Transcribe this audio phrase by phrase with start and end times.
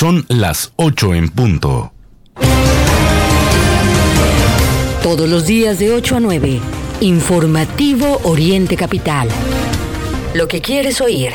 [0.00, 1.92] Son las 8 en punto.
[5.02, 6.60] Todos los días de 8 a 9.
[7.00, 9.28] Informativo Oriente Capital.
[10.34, 11.32] Lo que quieres oír.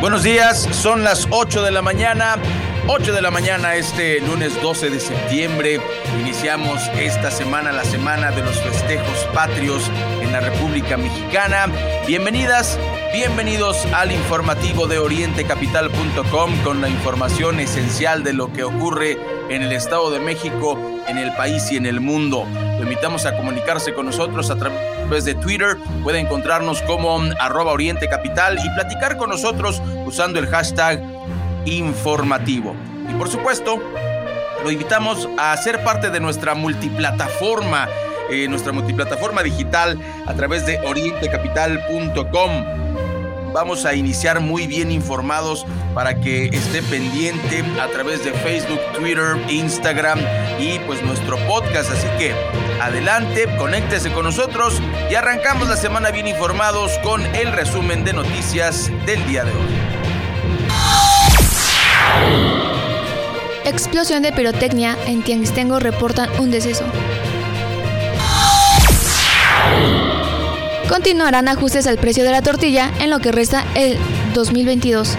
[0.00, 2.36] Buenos días, son las 8 de la mañana.
[2.90, 5.78] 8 de la mañana este lunes 12 de septiembre.
[6.20, 9.90] Iniciamos esta semana, la semana de los festejos patrios
[10.22, 11.66] en la República Mexicana.
[12.06, 12.78] Bienvenidas,
[13.12, 19.18] bienvenidos al informativo de orientecapital.com con la información esencial de lo que ocurre
[19.50, 22.46] en el Estado de México, en el país y en el mundo.
[22.78, 25.76] Lo invitamos a comunicarse con nosotros a través de Twitter.
[26.02, 31.17] Puede encontrarnos como arroba Oriente Capital y platicar con nosotros usando el hashtag
[31.76, 32.74] informativo.
[33.08, 33.80] Y por supuesto,
[34.62, 37.88] lo invitamos a ser parte de nuestra multiplataforma,
[38.30, 42.78] eh, nuestra multiplataforma digital a través de orientecapital.com.
[43.52, 49.36] Vamos a iniciar muy bien informados para que esté pendiente a través de Facebook, Twitter,
[49.48, 50.20] Instagram
[50.58, 51.90] y pues nuestro podcast.
[51.90, 52.34] Así que
[52.80, 54.80] adelante, conéctese con nosotros
[55.10, 59.97] y arrancamos la semana bien informados con el resumen de noticias del día de hoy.
[63.64, 66.84] Explosión de pirotecnia en Tianguistengo reportan un deceso.
[70.88, 73.98] Continuarán ajustes al precio de la tortilla en lo que resta el
[74.34, 75.16] 2022.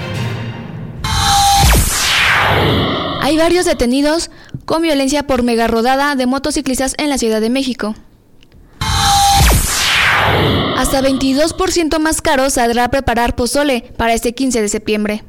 [3.21, 4.31] Hay varios detenidos
[4.65, 7.93] con violencia por mega rodada de motociclistas en la Ciudad de México.
[10.75, 15.23] Hasta 22% más caro saldrá preparar pozole para este 15 de septiembre.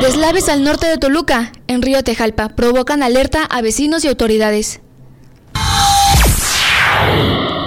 [0.00, 4.80] Deslaves al norte de Toluca, en Río Tejalpa, provocan alerta a vecinos y autoridades.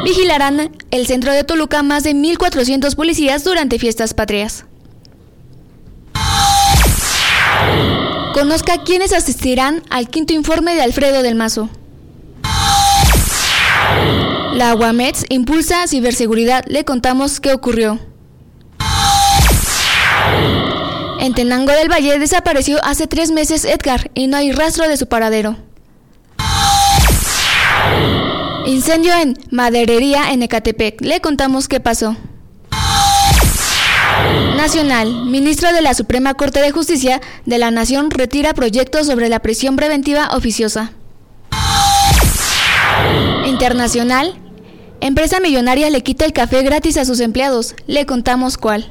[0.04, 4.66] Vigilarán el centro de Toluca más de 1.400 policías durante fiestas patrias.
[8.34, 11.70] Conozca quiénes asistirán al quinto informe de Alfredo del Mazo.
[14.54, 16.64] La Aguamets impulsa ciberseguridad.
[16.68, 18.00] Le contamos qué ocurrió.
[21.22, 25.06] En Tenango del Valle desapareció hace tres meses Edgar y no hay rastro de su
[25.06, 25.56] paradero.
[28.66, 31.00] Incendio en maderería en Ecatepec.
[31.02, 32.18] Le contamos qué pasó.
[34.58, 35.26] Nacional.
[35.26, 39.76] Ministro de la Suprema Corte de Justicia de la Nación retira proyecto sobre la prisión
[39.76, 40.92] preventiva oficiosa.
[43.46, 44.34] Internacional.
[45.02, 47.76] Empresa millonaria le quita el café gratis a sus empleados.
[47.86, 48.90] Le contamos cuál.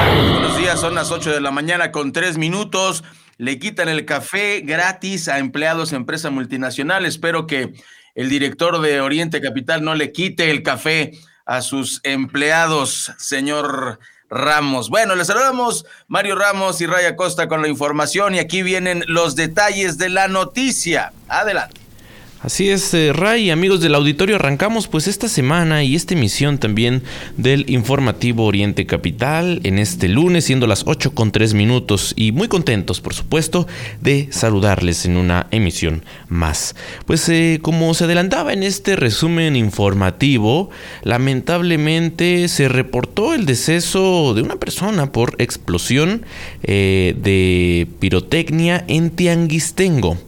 [0.00, 3.04] Buenos días, son las 8 de la mañana con 3 minutos.
[3.38, 7.06] Le quitan el café gratis a empleados de empresa multinacional.
[7.06, 7.72] Espero que
[8.14, 11.12] el director de Oriente Capital no le quite el café
[11.46, 13.98] a sus empleados, señor
[14.30, 14.88] Ramos.
[14.88, 19.36] Bueno, les saludamos Mario Ramos y Raya Costa con la información y aquí vienen los
[19.36, 21.12] detalles de la noticia.
[21.28, 21.81] Adelante.
[22.42, 27.04] Así es, eh, Ray, amigos del auditorio, arrancamos pues esta semana y esta emisión también
[27.36, 32.48] del informativo Oriente Capital en este lunes, siendo las 8 con 3 minutos y muy
[32.48, 33.68] contentos, por supuesto,
[34.00, 36.74] de saludarles en una emisión más.
[37.06, 40.68] Pues eh, como se adelantaba en este resumen informativo,
[41.04, 46.26] lamentablemente se reportó el deceso de una persona por explosión
[46.64, 50.18] eh, de pirotecnia en Tianguistengo.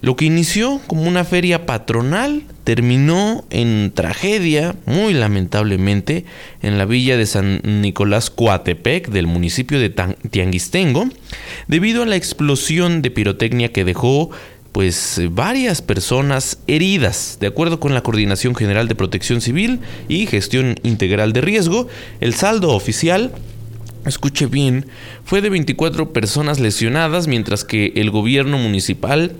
[0.00, 6.24] Lo que inició como una feria patronal terminó en tragedia, muy lamentablemente,
[6.62, 9.90] en la villa de San Nicolás Coatepec del municipio de
[10.30, 11.08] Tianguistengo,
[11.68, 14.30] debido a la explosión de pirotecnia que dejó
[14.72, 17.38] pues varias personas heridas.
[17.40, 21.88] De acuerdo con la Coordinación General de Protección Civil y Gestión Integral de Riesgo,
[22.20, 23.32] el saldo oficial
[24.04, 24.86] escuche bien,
[25.24, 29.32] fue de 24 personas lesionadas, mientras que el gobierno municipal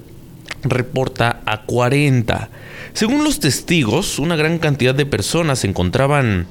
[0.62, 2.50] reporta a 40.
[2.92, 6.46] Según los testigos, una gran cantidad de personas se encontraban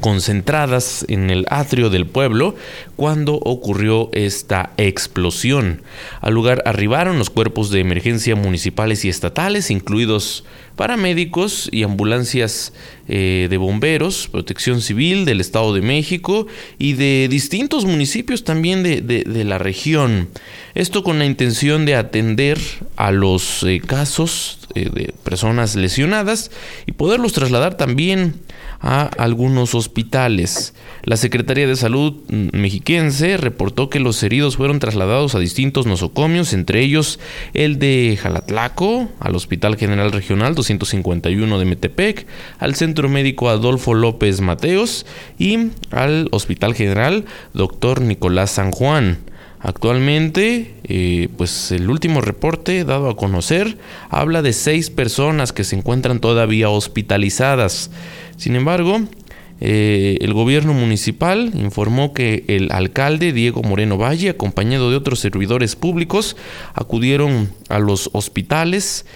[0.00, 2.54] concentradas en el atrio del pueblo
[2.96, 5.82] cuando ocurrió esta explosión.
[6.20, 10.44] Al lugar arribaron los cuerpos de emergencia municipales y estatales, incluidos
[10.76, 12.72] paramédicos y ambulancias
[13.08, 16.46] eh, de bomberos, protección civil del Estado de México
[16.78, 20.28] y de distintos municipios también de, la región.
[20.74, 22.58] Esto con la intención de atender
[22.96, 26.50] a los eh, casos eh, de personas lesionadas
[26.86, 28.34] y poderlos trasladar también
[28.80, 30.74] a algunos hospitales.
[31.06, 36.80] La Secretaría de Salud mexiquense reportó que los heridos fueron trasladados a distintos nosocomios, entre
[36.80, 37.20] ellos
[37.54, 42.26] el de Jalatlaco, al Hospital General Regional 251 de Metepec,
[42.58, 45.06] al Centro Médico Adolfo López Mateos
[45.38, 47.24] y al Hospital General
[47.54, 48.00] Dr.
[48.00, 49.18] Nicolás San Juan.
[49.60, 53.78] Actualmente, eh, pues el último reporte dado a conocer
[54.10, 57.92] habla de seis personas que se encuentran todavía hospitalizadas.
[58.36, 59.02] Sin embargo,
[59.60, 65.76] eh, el gobierno municipal informó que el alcalde Diego Moreno Valle, acompañado de otros servidores
[65.76, 66.36] públicos,
[66.74, 69.06] acudieron a los hospitales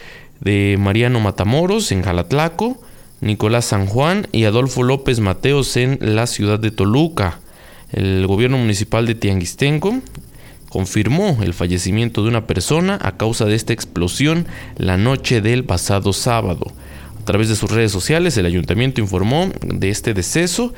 [0.41, 2.81] de Mariano Matamoros en Jalatlaco,
[3.21, 7.41] Nicolás San Juan y Adolfo López Mateos en la ciudad de Toluca.
[7.93, 10.01] El gobierno municipal de Tianguistenco
[10.71, 14.47] confirmó el fallecimiento de una persona a causa de esta explosión
[14.77, 16.73] la noche del pasado sábado.
[17.21, 20.73] A través de sus redes sociales, el ayuntamiento informó de este deceso.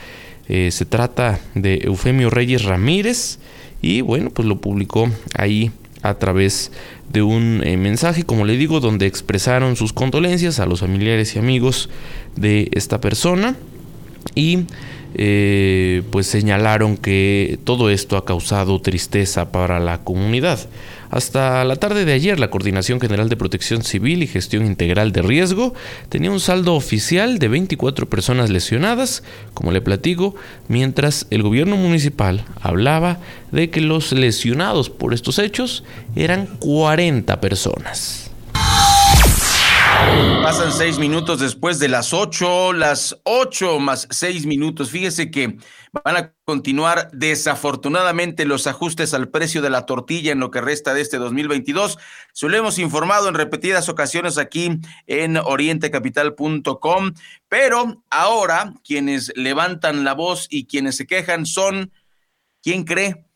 [0.48, 3.38] Eh, se trata de Eufemio Reyes Ramírez
[3.80, 5.70] y bueno, pues lo publicó ahí
[6.02, 6.72] a través
[7.08, 11.38] de un eh, mensaje, como le digo, donde expresaron sus condolencias a los familiares y
[11.38, 11.88] amigos
[12.34, 13.56] de esta persona
[14.34, 14.64] y
[15.14, 20.58] eh, pues señalaron que todo esto ha causado tristeza para la comunidad.
[21.12, 25.20] Hasta la tarde de ayer, la Coordinación General de Protección Civil y Gestión Integral de
[25.20, 25.74] Riesgo
[26.08, 29.22] tenía un saldo oficial de 24 personas lesionadas,
[29.52, 30.34] como le platico,
[30.68, 33.18] mientras el gobierno municipal hablaba
[33.50, 35.84] de que los lesionados por estos hechos
[36.16, 38.31] eran 40 personas.
[40.42, 44.90] Pasan seis minutos después de las ocho, las ocho más seis minutos.
[44.90, 45.56] Fíjese que
[45.92, 50.94] van a continuar desafortunadamente los ajustes al precio de la tortilla en lo que resta
[50.94, 51.96] de este 2022.
[52.32, 57.12] Se lo hemos informado en repetidas ocasiones aquí en orientecapital.com,
[57.48, 61.92] pero ahora quienes levantan la voz y quienes se quejan son,
[62.62, 63.26] ¿quién cree?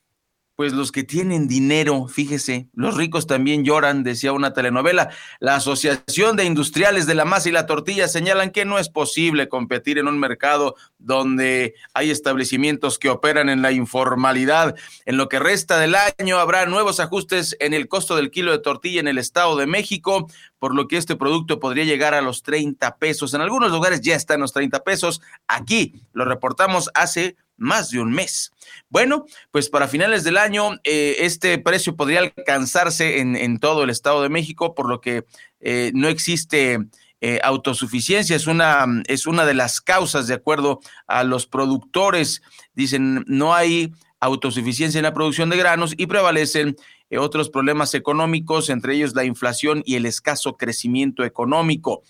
[0.56, 5.11] Pues los que tienen dinero, fíjese, los ricos también lloran, decía una telenovela.
[5.38, 9.50] La Asociación de Industriales de la Masa y la Tortilla señalan que no es posible
[9.50, 14.75] competir en un mercado donde hay establecimientos que operan en la informalidad.
[15.05, 18.59] En lo que resta del año habrá nuevos ajustes en el costo del kilo de
[18.59, 20.26] tortilla en el Estado de México,
[20.59, 23.35] por lo que este producto podría llegar a los 30 pesos.
[23.35, 25.20] En algunos lugares ya están los 30 pesos.
[25.49, 28.53] Aquí lo reportamos hace más de un mes.
[28.88, 34.23] Bueno, pues para finales del año eh, este precio podría alcanzarse en, todo el Estado
[34.23, 35.25] de México, por lo que
[35.61, 36.79] eh, no existe
[37.20, 42.43] eh, autosuficiencia, es una, es una de las causas, de acuerdo a los productores.
[42.75, 46.76] Dicen, no hay autosuficiencia en la producción de granos y prevalecen
[47.19, 52.02] otros problemas económicos, entre ellos la inflación y el escaso crecimiento económico.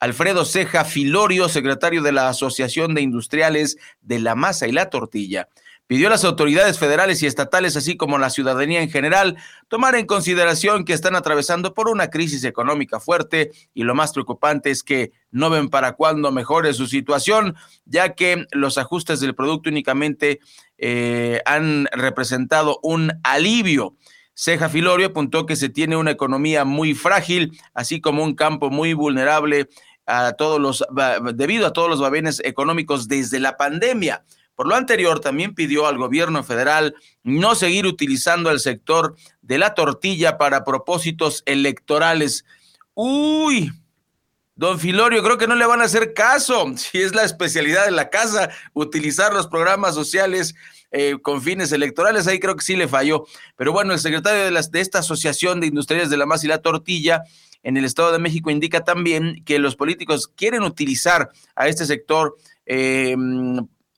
[0.00, 5.48] Alfredo Ceja Filorio, secretario de la Asociación de Industriales de la Masa y la Tortilla,
[5.86, 9.36] pidió a las autoridades federales y estatales, así como a la ciudadanía en general,
[9.68, 14.70] tomar en consideración que están atravesando por una crisis económica fuerte y lo más preocupante
[14.70, 17.54] es que no ven para cuándo mejore su situación,
[17.84, 20.40] ya que los ajustes del producto únicamente
[20.78, 23.94] eh, han representado un alivio.
[24.34, 28.92] Ceja Filorio apuntó que se tiene una economía muy frágil, así como un campo muy
[28.92, 29.68] vulnerable
[30.06, 30.84] a todos los,
[31.34, 34.24] debido a todos los babenes económicos desde la pandemia.
[34.54, 39.74] Por lo anterior, también pidió al gobierno federal no seguir utilizando el sector de la
[39.74, 42.44] tortilla para propósitos electorales.
[42.94, 43.72] Uy,
[44.54, 47.90] don Filorio, creo que no le van a hacer caso, si es la especialidad de
[47.90, 50.54] la casa, utilizar los programas sociales
[50.90, 53.24] eh, con fines electorales, ahí creo que sí le falló.
[53.56, 56.48] Pero bueno, el secretario de, las, de esta Asociación de Industriales de la Masa y
[56.48, 57.22] la Tortilla
[57.62, 62.36] en el Estado de México indica también que los políticos quieren utilizar a este sector
[62.66, 63.16] eh,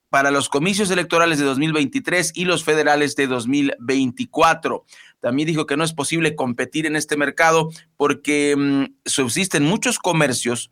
[0.09, 4.85] para los comicios electorales de 2023 y los federales de 2024.
[5.21, 10.71] También dijo que no es posible competir en este mercado porque mm, subsisten muchos comercios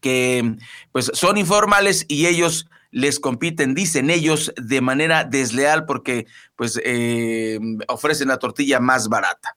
[0.00, 0.56] que
[0.92, 6.26] pues son informales y ellos les compiten, dicen ellos, de manera desleal porque
[6.56, 9.56] pues eh, ofrecen la tortilla más barata.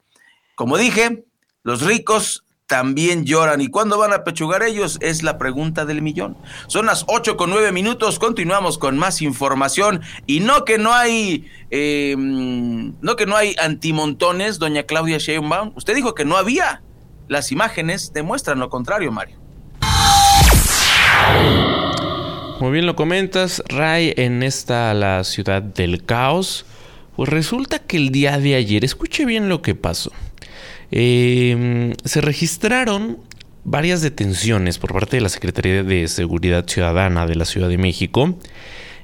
[0.56, 1.24] Como dije,
[1.64, 3.60] los ricos también lloran.
[3.60, 4.98] ¿Y cuándo van a pechugar ellos?
[5.02, 6.38] Es la pregunta del millón.
[6.68, 10.02] Son las 8 con 9 minutos, continuamos con más información.
[10.26, 15.74] Y no que no hay, eh, no que no hay antimontones, doña Claudia Sheinbaum.
[15.76, 16.82] Usted dijo que no había.
[17.28, 19.41] Las imágenes demuestran lo contrario, Mario.
[22.62, 26.68] Como bien lo comentas, Ray, en esta la ciudad del caos,
[27.15, 30.12] pues resulta que el día de ayer, escuche bien lo que pasó.
[30.91, 33.18] Em, se registraron
[33.63, 38.38] varias detenciones por parte de la Secretaría de Seguridad Ciudadana de la Ciudad de México.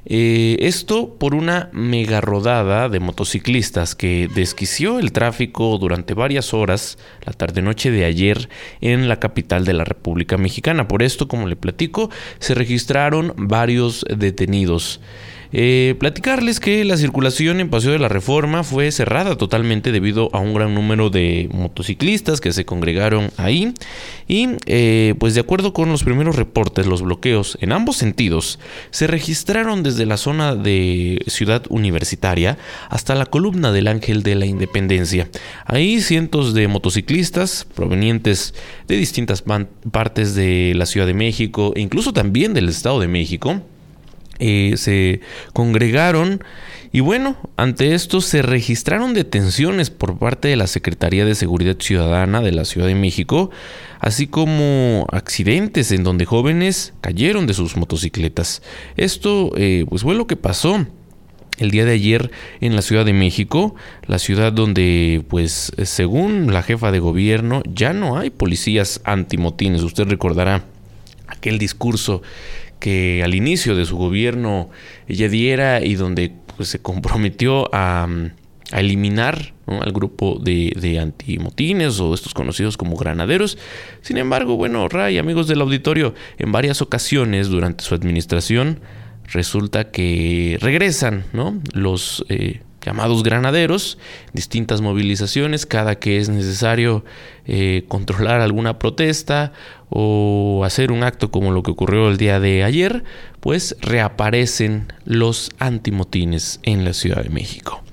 [0.09, 6.97] Eh, esto por una mega rodada de motociclistas que desquició el tráfico durante varias horas
[7.25, 8.47] la tarde-noche de ayer
[8.79, 10.87] en la capital de la República Mexicana.
[10.87, 12.09] Por esto, como le platico,
[12.39, 15.01] se registraron varios detenidos.
[15.51, 20.39] Eh, platicarles que la circulación en Paseo de la Reforma fue cerrada totalmente debido a
[20.39, 23.73] un gran número de motociclistas que se congregaron ahí
[24.27, 28.59] y eh, pues de acuerdo con los primeros reportes los bloqueos en ambos sentidos
[28.91, 32.57] se registraron desde la zona de Ciudad Universitaria
[32.89, 35.29] hasta la columna del Ángel de la Independencia.
[35.65, 38.53] Ahí cientos de motociclistas provenientes
[38.87, 39.43] de distintas
[39.91, 43.61] partes de la Ciudad de México e incluso también del Estado de México
[44.39, 45.21] eh, se
[45.53, 46.43] congregaron
[46.91, 52.41] y bueno, ante esto se registraron detenciones por parte de la Secretaría de Seguridad Ciudadana
[52.41, 53.51] de la Ciudad de México,
[53.99, 58.61] así como accidentes en donde jóvenes cayeron de sus motocicletas.
[58.95, 60.87] Esto eh, pues fue lo que pasó
[61.57, 63.75] el día de ayer en la Ciudad de México,
[64.05, 69.81] la ciudad donde, pues, según la jefa de gobierno, ya no hay policías antimotines.
[69.81, 70.65] Usted recordará
[71.27, 72.21] aquel discurso
[72.79, 74.69] que al inicio de su gobierno
[75.07, 78.07] ella diera y donde pues, se comprometió a,
[78.73, 83.57] eliminar al grupo de, de, antimotines o estos conocidos como granaderos.
[84.01, 88.81] Sin embargo, bueno, Ray, amigos del auditorio, en varias ocasiones durante su administración
[89.31, 91.59] resulta que regresan ¿no?
[91.73, 93.97] los eh, llamados granaderos,
[94.31, 97.03] distintas movilizaciones, cada que es necesario
[97.45, 99.51] eh, controlar alguna protesta
[99.89, 103.03] o hacer un acto como lo que ocurrió el día de ayer,
[103.41, 107.83] pues reaparecen los antimotines en la Ciudad de México.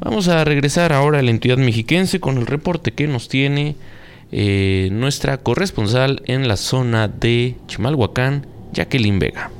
[0.00, 3.76] Vamos a regresar ahora a la entidad mexiquense con el reporte que nos tiene
[4.32, 9.52] eh, nuestra corresponsal en la zona de Chimalhuacán, Jacqueline Vega.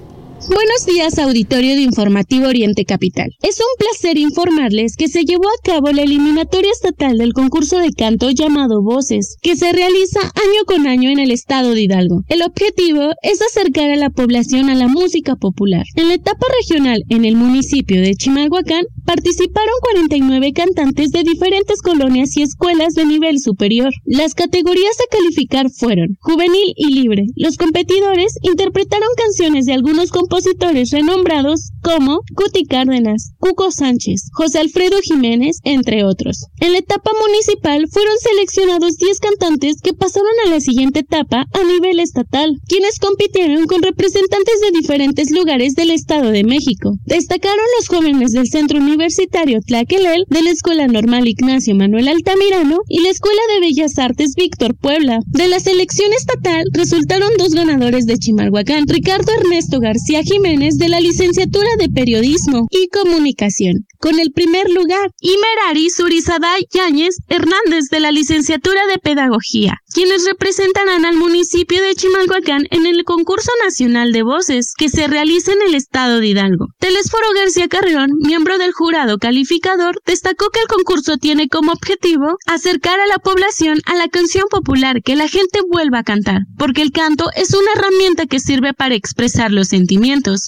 [0.49, 3.29] Buenos días, auditorio de Informativo Oriente Capital.
[3.43, 7.93] Es un placer informarles que se llevó a cabo la eliminatoria estatal del concurso de
[7.93, 12.23] canto llamado Voces, que se realiza año con año en el estado de Hidalgo.
[12.29, 15.85] El objetivo es acercar a la población a la música popular.
[15.95, 22.35] En la etapa regional en el municipio de Chimalhuacán participaron 49 cantantes de diferentes colonias
[22.39, 23.93] y escuelas de nivel superior.
[24.07, 27.27] Las categorías a calificar fueron juvenil y libre.
[27.37, 34.61] Los competidores interpretaron canciones de algunos compositores compositores renombrados como Cuti Cárdenas, Cuco Sánchez, José
[34.61, 36.47] Alfredo Jiménez, entre otros.
[36.61, 41.65] En la etapa municipal fueron seleccionados 10 cantantes que pasaron a la siguiente etapa a
[41.65, 46.93] nivel estatal, quienes compitieron con representantes de diferentes lugares del Estado de México.
[47.07, 53.01] Destacaron los jóvenes del Centro Universitario Tlaquelel, de la Escuela Normal Ignacio Manuel Altamirano y
[53.01, 55.19] la Escuela de Bellas Artes Víctor Puebla.
[55.27, 61.01] De la selección estatal resultaron dos ganadores de Chimalhuacán, Ricardo Ernesto García Jiménez de la
[61.01, 68.01] licenciatura de Periodismo y Comunicación, con el primer lugar, y Merari Surizada Yáñez Hernández de
[68.01, 74.23] la licenciatura de Pedagogía, quienes representarán al municipio de Chimalhuacán en el concurso nacional de
[74.23, 76.67] voces que se realiza en el estado de Hidalgo.
[76.79, 83.01] Telesforo García Carrión, miembro del jurado calificador, destacó que el concurso tiene como objetivo acercar
[83.01, 86.93] a la población a la canción popular que la gente vuelva a cantar, porque el
[86.93, 90.01] canto es una herramienta que sirve para expresar los sentimientos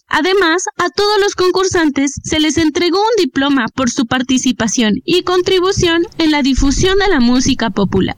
[0.09, 6.03] Además, a todos los concursantes se les entregó un diploma por su participación y contribución
[6.19, 8.17] en la difusión de la música popular.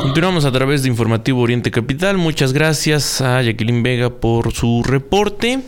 [0.00, 2.16] Continuamos a través de Informativo Oriente Capital.
[2.16, 5.60] Muchas gracias a Jacqueline Vega por su reporte.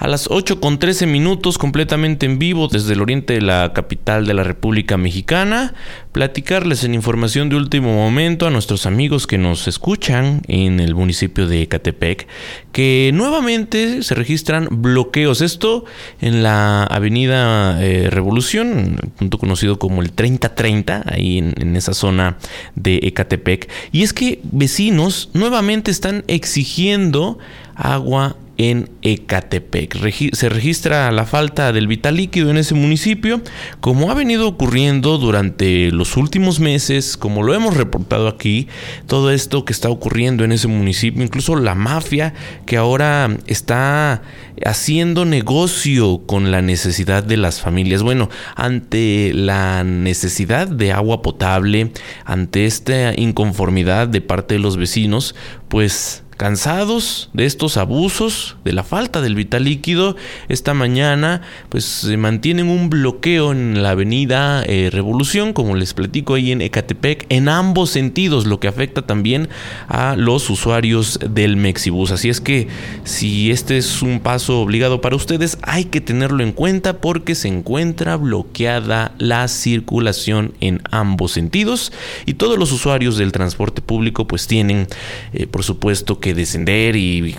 [0.00, 4.24] A las 8 con 13 minutos, completamente en vivo desde el oriente de la capital
[4.24, 5.74] de la República Mexicana,
[6.12, 11.46] platicarles en información de último momento a nuestros amigos que nos escuchan en el municipio
[11.46, 12.26] de Ecatepec
[12.72, 15.42] que nuevamente se registran bloqueos.
[15.42, 15.84] Esto
[16.22, 22.38] en la avenida eh, Revolución, punto conocido como el 3030, ahí en, en esa zona
[22.74, 23.68] de Ecatepec.
[23.92, 27.38] Y es que vecinos nuevamente están exigiendo
[27.74, 29.96] agua en Ecatepec.
[30.34, 33.40] se registra la falta del vital líquido en ese municipio,
[33.80, 38.68] como ha venido ocurriendo durante los últimos meses, como lo hemos reportado aquí,
[39.06, 42.34] todo esto que está ocurriendo en ese municipio, incluso la mafia
[42.66, 44.20] que ahora está
[44.66, 48.02] haciendo negocio con la necesidad de las familias.
[48.02, 51.92] Bueno, ante la necesidad de agua potable,
[52.26, 55.34] ante esta inconformidad de parte de los vecinos,
[55.68, 60.16] pues cansados de estos abusos, de la falta del vital líquido,
[60.48, 66.32] esta mañana pues se mantienen un bloqueo en la avenida eh, Revolución, como les platico
[66.32, 69.50] ahí en Ecatepec, en ambos sentidos, lo que afecta también
[69.86, 72.10] a los usuarios del Mexibus.
[72.10, 72.68] Así es que
[73.04, 77.48] si este es un paso obligado para ustedes, hay que tenerlo en cuenta porque se
[77.48, 81.92] encuentra bloqueada la circulación en ambos sentidos
[82.24, 84.86] y todos los usuarios del transporte público pues tienen
[85.34, 87.36] eh, por supuesto que descender y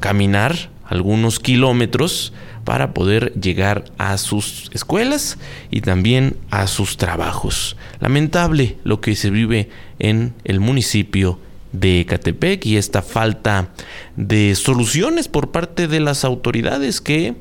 [0.00, 2.32] caminar algunos kilómetros
[2.64, 5.38] para poder llegar a sus escuelas
[5.70, 7.76] y también a sus trabajos.
[8.00, 9.68] Lamentable lo que se vive
[9.98, 11.38] en el municipio
[11.72, 13.70] de Ecatepec y esta falta
[14.16, 17.34] de soluciones por parte de las autoridades que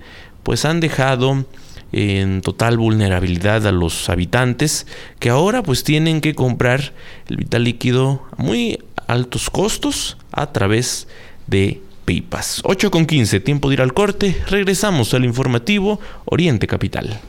[0.43, 1.45] pues han dejado
[1.91, 4.87] en total vulnerabilidad a los habitantes
[5.19, 6.93] que ahora pues tienen que comprar
[7.27, 8.79] el vital líquido muy
[9.11, 11.07] altos costos a través
[11.47, 12.61] de pipas.
[12.63, 14.41] 8 con 15, tiempo de ir al corte.
[14.47, 17.19] Regresamos al informativo Oriente Capital.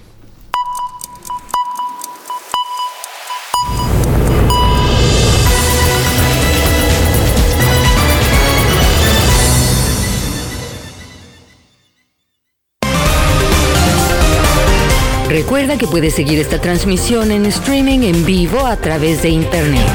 [15.29, 19.89] Recuerda que puedes seguir esta transmisión en streaming en vivo a través de internet.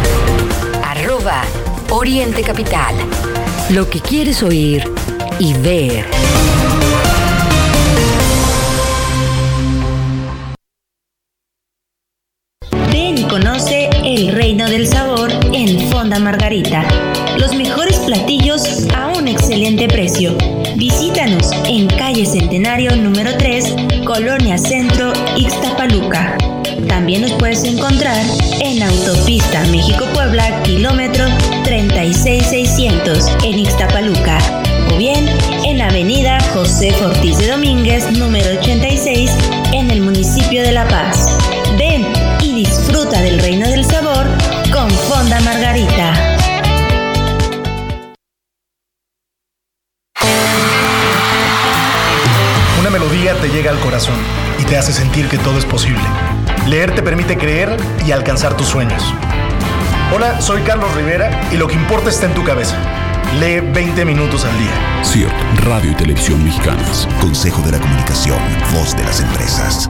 [0.84, 1.44] Arroba
[1.90, 2.96] Oriente Capital.
[3.70, 4.84] Lo que quieres oír
[5.40, 6.06] y ver.
[12.92, 16.86] Ven y conoce el reino del sabor en Fonda Margarita.
[17.38, 20.36] Los mejores platillos a un excelente precio.
[20.76, 23.76] Visítanos en calle Centenario número 3,
[24.06, 26.38] Colonia Centro, Ixtapaluca.
[26.88, 28.22] También nos puedes encontrar
[28.60, 31.26] en Autopista México-Puebla, kilómetro
[31.86, 34.40] 36600, en Ixtapaluca.
[34.92, 35.28] O bien
[35.64, 39.32] en Avenida José Ortiz de Domínguez, número 86,
[39.74, 41.38] en el municipio de La Paz.
[41.78, 42.06] Ven
[42.42, 44.26] y disfruta del reino del sabor
[44.74, 46.38] con Fonda Margarita.
[52.80, 54.18] Una melodía te llega al corazón
[54.60, 56.02] y te hace sentir que todo es posible.
[56.68, 59.04] Leer te permite creer y alcanzar tus sueños.
[60.14, 62.78] Hola, soy Carlos Rivera y lo que importa está en tu cabeza.
[63.42, 65.04] Lee 20 minutos al día.
[65.04, 67.08] CIRT, Radio y Televisión Mexicanas.
[67.20, 68.40] Consejo de la Comunicación,
[68.74, 69.90] voz de las empresas.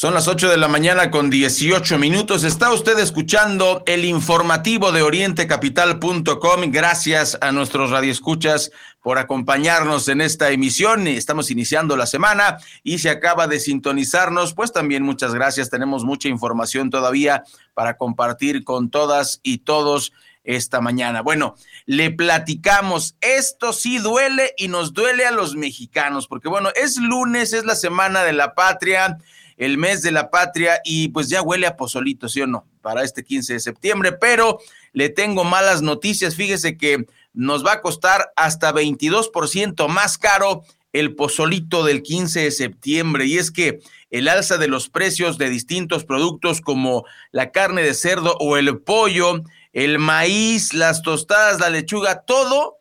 [0.00, 2.44] Son las 8 de la mañana con 18 minutos.
[2.44, 6.70] Está usted escuchando el informativo de orientecapital.com.
[6.70, 8.70] Gracias a nuestros radioescuchas
[9.02, 11.08] por acompañarnos en esta emisión.
[11.08, 15.68] Estamos iniciando la semana y se acaba de sintonizarnos, pues también muchas gracias.
[15.68, 17.42] Tenemos mucha información todavía
[17.74, 20.12] para compartir con todas y todos
[20.44, 21.22] esta mañana.
[21.22, 21.56] Bueno,
[21.86, 27.52] le platicamos, esto sí duele y nos duele a los mexicanos, porque bueno, es lunes,
[27.52, 29.18] es la semana de la patria
[29.58, 32.64] el mes de la patria y pues ya huele a pozolito, ¿sí o no?
[32.80, 34.58] Para este 15 de septiembre, pero
[34.92, 36.36] le tengo malas noticias.
[36.36, 42.50] Fíjese que nos va a costar hasta 22% más caro el pozolito del 15 de
[42.50, 47.82] septiembre y es que el alza de los precios de distintos productos como la carne
[47.82, 49.42] de cerdo o el pollo,
[49.72, 52.78] el maíz, las tostadas, la lechuga, todo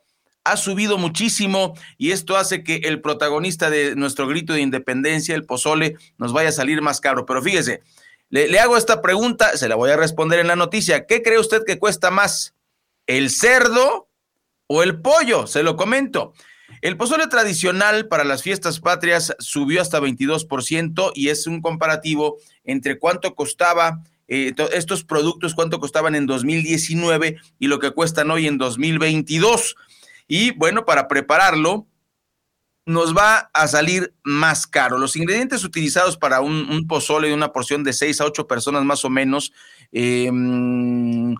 [0.52, 5.46] ha subido muchísimo y esto hace que el protagonista de nuestro grito de independencia, el
[5.46, 7.26] pozole, nos vaya a salir más caro.
[7.26, 7.82] Pero fíjese,
[8.30, 11.06] le, hago esta pregunta, se la voy a responder en la noticia.
[11.06, 12.56] ¿Qué cree usted que cuesta más?
[13.06, 14.10] ¿El cerdo
[14.68, 15.48] o el pollo?
[15.48, 16.34] Se lo comento.
[16.82, 23.00] El pozole tradicional para las fiestas patrias subió hasta 22% y es un comparativo entre
[23.00, 28.58] cuánto costaba eh, estos productos, cuánto costaban en 2019 y lo que cuestan hoy en
[28.58, 29.76] 2022.
[30.28, 31.88] Y bueno, para prepararlo,
[32.88, 34.98] nos va a salir más caro.
[34.98, 39.04] Los ingredientes utilizados para un, pozole de una porción de 6 a 8 personas más
[39.04, 39.52] o menos
[39.92, 41.36] em,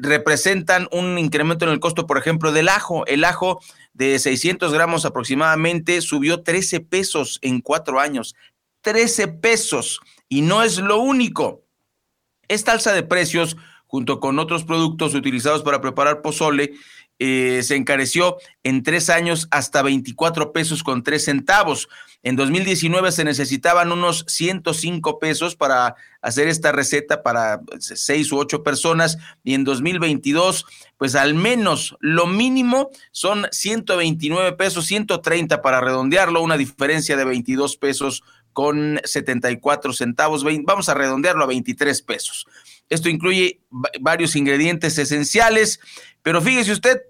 [0.00, 3.06] representan un incremento en el costo, por ejemplo, del ajo.
[3.06, 3.60] El ajo
[3.94, 8.36] de 600 gramos aproximadamente subió 13 pesos en cuatro años.
[8.82, 10.00] 13 pesos.
[10.28, 11.64] Y no es lo único.
[12.48, 16.74] Esta alza de precios, junto con otros productos utilizados para preparar pozole,
[17.22, 21.90] eh, se encareció en tres años hasta 24 pesos con tres centavos.
[22.22, 28.62] En 2019 se necesitaban unos 105 pesos para hacer esta receta para seis u ocho
[28.62, 30.64] personas y en 2022
[30.96, 37.76] pues al menos lo mínimo son 129 pesos, 130 para redondearlo, una diferencia de 22
[37.76, 38.22] pesos
[38.54, 40.42] con 74 centavos.
[40.64, 42.46] Vamos a redondearlo a 23 pesos.
[42.88, 43.60] Esto incluye
[44.00, 45.80] varios ingredientes esenciales,
[46.22, 47.02] pero fíjese usted,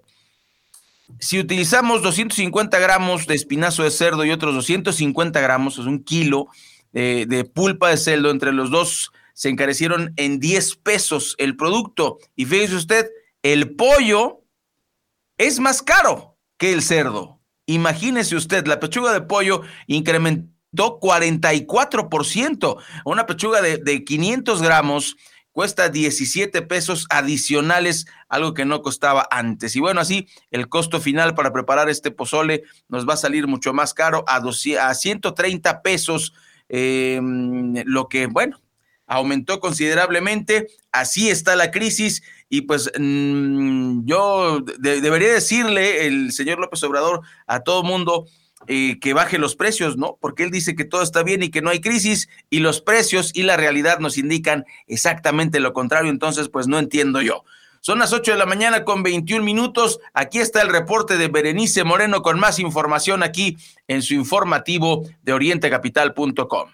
[1.19, 6.47] si utilizamos 250 gramos de espinazo de cerdo y otros 250 gramos, es un kilo
[6.91, 12.19] de, pulpa de cerdo, entre los dos se encarecieron en 10 pesos el producto.
[12.35, 13.09] Y fíjese usted,
[13.43, 14.43] el pollo
[15.37, 17.39] es más caro que el cerdo.
[17.65, 22.77] Imagínese usted, la pechuga de pollo incrementó 44%.
[23.05, 25.15] Una pechuga de, de 500 gramos
[25.51, 29.75] cuesta 17 pesos adicionales, algo que no costaba antes.
[29.75, 33.73] Y bueno, así el costo final para preparar este pozole nos va a salir mucho
[33.73, 36.33] más caro, a, a 130 pesos,
[36.69, 38.61] em, lo que, bueno,
[39.07, 40.67] aumentó considerablemente.
[40.91, 47.61] Así está la crisis y pues mm, yo debería decirle el señor López Obrador a
[47.61, 48.25] todo mundo
[48.67, 50.17] eh, que baje los precios, ¿no?
[50.19, 53.31] Porque él dice que todo está bien y que no hay crisis y los precios
[53.33, 57.43] y la realidad nos indican exactamente lo contrario, entonces pues no entiendo yo.
[57.83, 59.99] Son las 8 de la mañana con 21 minutos.
[60.13, 65.33] Aquí está el reporte de Berenice Moreno con más información aquí en su informativo de
[65.33, 66.69] orientecapital.com.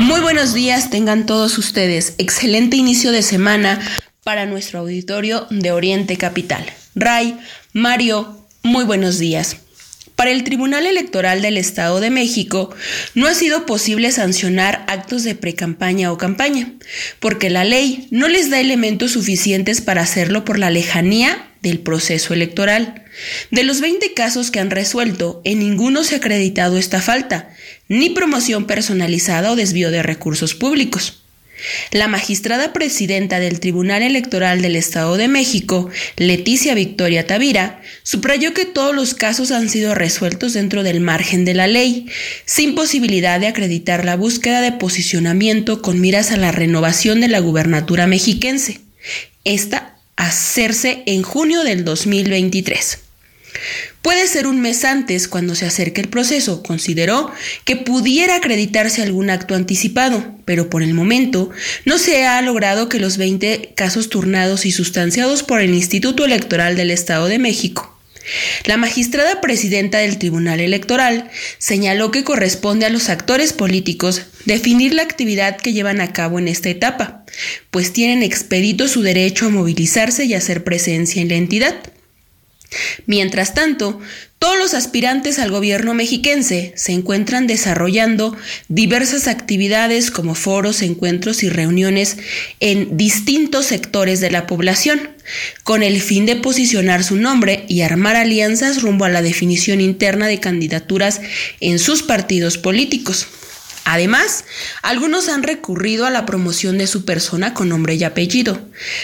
[0.00, 2.16] Muy buenos días tengan todos ustedes.
[2.18, 3.80] Excelente inicio de semana
[4.24, 6.66] para nuestro auditorio de Oriente Capital.
[6.96, 7.38] Ray,
[7.72, 9.58] Mario, muy buenos días.
[10.16, 12.74] Para el Tribunal Electoral del Estado de México
[13.14, 16.72] no ha sido posible sancionar actos de precampaña o campaña,
[17.20, 22.34] porque la ley no les da elementos suficientes para hacerlo por la lejanía del proceso
[22.34, 23.04] electoral.
[23.50, 27.50] De los 20 casos que han resuelto, en ninguno se ha acreditado esta falta,
[27.88, 31.25] ni promoción personalizada o desvío de recursos públicos.
[31.90, 38.66] La magistrada presidenta del Tribunal Electoral del Estado de México, Leticia Victoria Tavira, subrayó que
[38.66, 42.06] todos los casos han sido resueltos dentro del margen de la ley,
[42.44, 47.40] sin posibilidad de acreditar la búsqueda de posicionamiento con miras a la renovación de la
[47.40, 48.80] gubernatura mexiquense.
[49.44, 52.98] Esta hacerse en junio del 2023.
[54.06, 57.32] Puede ser un mes antes cuando se acerque el proceso, consideró
[57.64, 61.50] que pudiera acreditarse algún acto anticipado, pero por el momento
[61.86, 66.76] no se ha logrado que los 20 casos turnados y sustanciados por el Instituto Electoral
[66.76, 67.92] del Estado de México
[68.64, 75.02] la magistrada presidenta del Tribunal Electoral señaló que corresponde a los actores políticos definir la
[75.02, 77.24] actividad que llevan a cabo en esta etapa,
[77.70, 81.95] pues tienen expedito su derecho a movilizarse y hacer presencia en la entidad.
[83.06, 84.00] Mientras tanto,
[84.38, 88.36] todos los aspirantes al gobierno mexiquense se encuentran desarrollando
[88.68, 92.18] diversas actividades como foros, encuentros y reuniones
[92.60, 95.10] en distintos sectores de la población,
[95.64, 100.26] con el fin de posicionar su nombre y armar alianzas rumbo a la definición interna
[100.26, 101.20] de candidaturas
[101.60, 103.26] en sus partidos políticos.
[103.88, 104.44] Además,
[104.82, 108.60] algunos han recurrido a la promoción de su persona con nombre y apellido,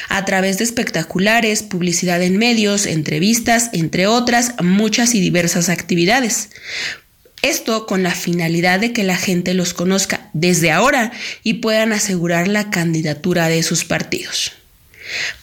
[0.09, 6.51] a través de espectaculares, publicidad en medios, entrevistas, entre otras muchas y diversas actividades.
[7.43, 11.13] Esto con la finalidad de que la gente los conozca desde ahora
[11.45, 14.51] y puedan asegurar la candidatura de sus partidos.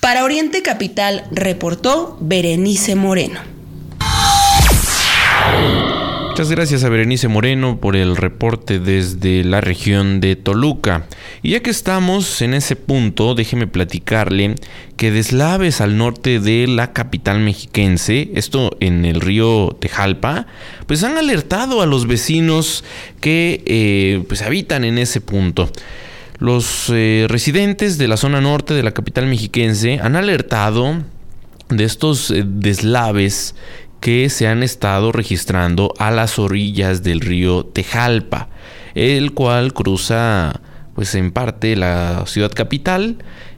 [0.02, 3.40] Para Oriente Capital reportó Berenice Moreno.
[6.40, 11.06] Muchas gracias a Berenice Moreno por el reporte desde la región de Toluca.
[11.42, 14.56] Y ya que estamos en ese punto, déjeme platicarle
[14.96, 20.48] que deslaves al norte de la capital mexiquense, esto en el río Tejalpa,
[20.88, 22.86] pues han alertado a los vecinos
[23.20, 25.70] que eh, pues habitan en ese punto.
[26.38, 31.04] Los eh, residentes de la zona norte de la capital mexiquense han alertado
[31.68, 33.56] de estos eh, deslaves
[34.00, 38.50] que se han estado registrando a las orillas del río Tejalpa,
[38.96, 40.62] el cual cruza
[40.96, 43.18] pues en parte la ciudad capital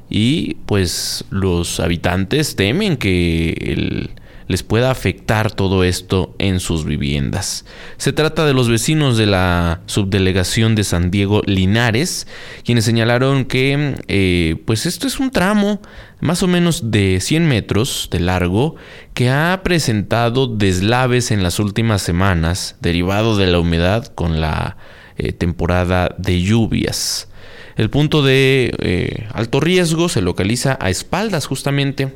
[0.10, 4.12] y pues los habitantes temen que el
[4.52, 7.66] les pueda afectar todo esto en sus viviendas.
[7.98, 12.28] Se trata de los vecinos de la subdelegación de San Diego Linares,
[12.64, 15.82] quienes señalaron que eh, pues esto es un tramo
[16.20, 18.76] más o menos de 100 metros de largo
[19.14, 24.78] que ha presentado deslaves en las últimas semanas derivado de la humedad con la
[25.18, 27.30] eh, temporada de lluvias.
[27.76, 32.14] El punto de eh, alto riesgo se localiza a espaldas justamente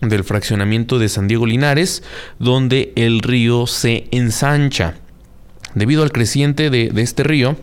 [0.00, 2.02] del fraccionamiento de San Diego Linares,
[2.38, 4.94] donde el río se ensancha.
[5.74, 7.56] Debido al creciente de, este río,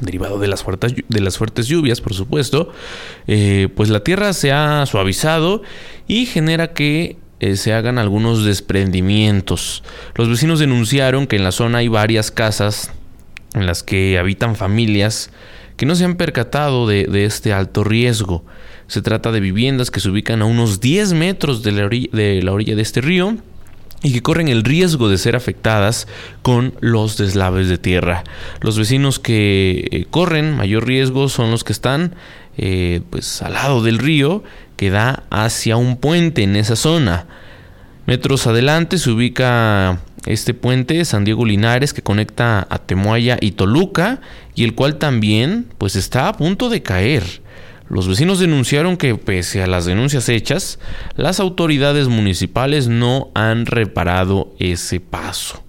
[0.00, 2.72] derivado de las, fuertes, de las fuertes lluvias, por supuesto,
[3.26, 5.62] eh, pues la tierra se ha suavizado
[6.08, 9.82] y genera que eh, se hagan algunos desprendimientos.
[10.14, 12.90] Los vecinos denunciaron que en la zona hay varias casas
[13.54, 15.30] en las que habitan familias
[15.76, 18.44] que no se han percatado de este alto riesgo.
[18.92, 21.86] Se trata de viviendas que se ubican a unos 10 metros de la,
[22.52, 23.38] orilla, de este río
[24.02, 26.06] y que corren el riesgo de ser afectadas
[26.42, 28.22] con los deslaves de tierra.
[28.60, 32.16] Los vecinos que eh, corren mayor riesgo son los que están
[32.58, 34.44] eh, pues al lado del río
[34.76, 37.24] que da hacia un puente en esa zona.
[38.04, 44.20] Metros adelante se ubica este puente San Diego Linares que conecta a Temuaya y Toluca
[44.54, 47.41] y el cual también pues está a punto de caer.
[47.88, 50.78] Los vecinos denunciaron que pese a las denuncias hechas,
[51.16, 55.62] las autoridades municipales no han reparado ese paso.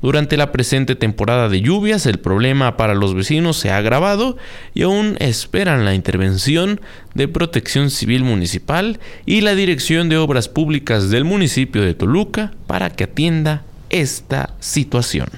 [0.00, 4.36] Durante la presente temporada de lluvias, el problema para los vecinos se ha agravado
[4.72, 6.80] y aún esperan la intervención
[7.14, 12.90] de Protección Civil Municipal y la Dirección de Obras Públicas del municipio de Toluca para
[12.90, 15.28] que atienda esta situación.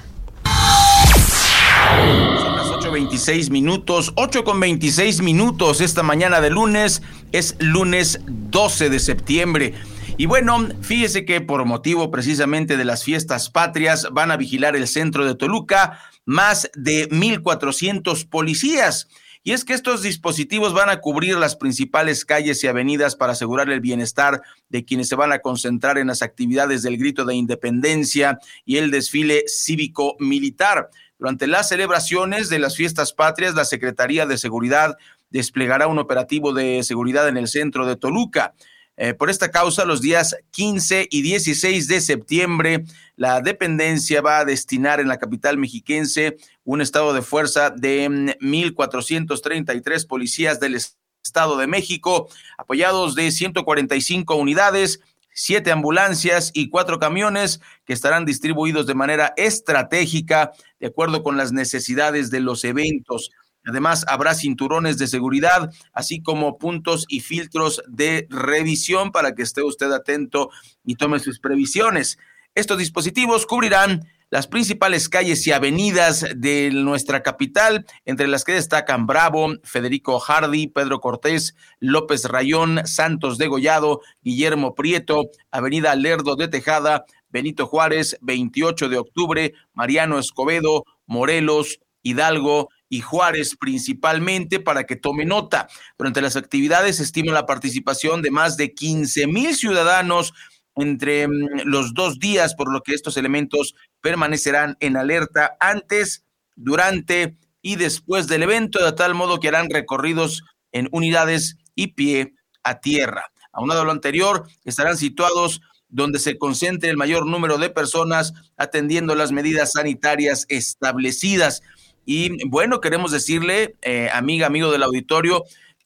[2.91, 7.01] 26 minutos, 8 con 26 minutos esta mañana de lunes,
[7.31, 9.73] es lunes 12 de septiembre.
[10.17, 14.87] Y bueno, fíjese que por motivo precisamente de las fiestas patrias van a vigilar el
[14.87, 19.07] centro de Toluca más de 1.400 policías.
[19.43, 23.71] Y es que estos dispositivos van a cubrir las principales calles y avenidas para asegurar
[23.71, 28.37] el bienestar de quienes se van a concentrar en las actividades del grito de independencia
[28.65, 30.89] y el desfile cívico-militar.
[31.21, 34.97] Durante las celebraciones de las fiestas patrias, la Secretaría de Seguridad
[35.29, 38.55] desplegará un operativo de seguridad en el centro de Toluca.
[38.97, 42.85] Eh, por esta causa, los días 15 y 16 de septiembre,
[43.17, 50.03] la dependencia va a destinar en la capital mexiquense un estado de fuerza de 1.433
[50.03, 50.75] mm, policías del
[51.23, 55.01] Estado de México, apoyados de 145 unidades
[55.33, 61.53] siete ambulancias y cuatro camiones que estarán distribuidos de manera estratégica de acuerdo con las
[61.53, 63.29] necesidades de los eventos.
[63.65, 69.61] Además, habrá cinturones de seguridad, así como puntos y filtros de revisión para que esté
[69.61, 70.49] usted atento
[70.83, 72.17] y tome sus previsiones.
[72.55, 79.05] Estos dispositivos cubrirán las principales calles y avenidas de nuestra capital, entre las que destacan
[79.05, 86.47] Bravo, Federico Hardy, Pedro Cortés, López Rayón, Santos de Gollado, Guillermo Prieto, Avenida Lerdo de
[86.47, 94.95] Tejada, Benito Juárez, 28 de octubre, Mariano Escobedo, Morelos, Hidalgo y Juárez principalmente para que
[94.95, 95.67] tome nota.
[95.97, 100.33] Durante las actividades estima la participación de más de 15 mil ciudadanos
[100.75, 107.37] entre mm, los dos días, por lo que estos elementos permanecerán en alerta antes, durante
[107.61, 112.79] y después del evento, de tal modo que harán recorridos en unidades y pie a
[112.79, 113.25] tierra.
[113.53, 119.13] Aunado a lo anterior, estarán situados donde se concentre el mayor número de personas atendiendo
[119.13, 121.61] las medidas sanitarias establecidas.
[122.05, 125.43] Y bueno, queremos decirle, eh, amiga, amigo del auditorio,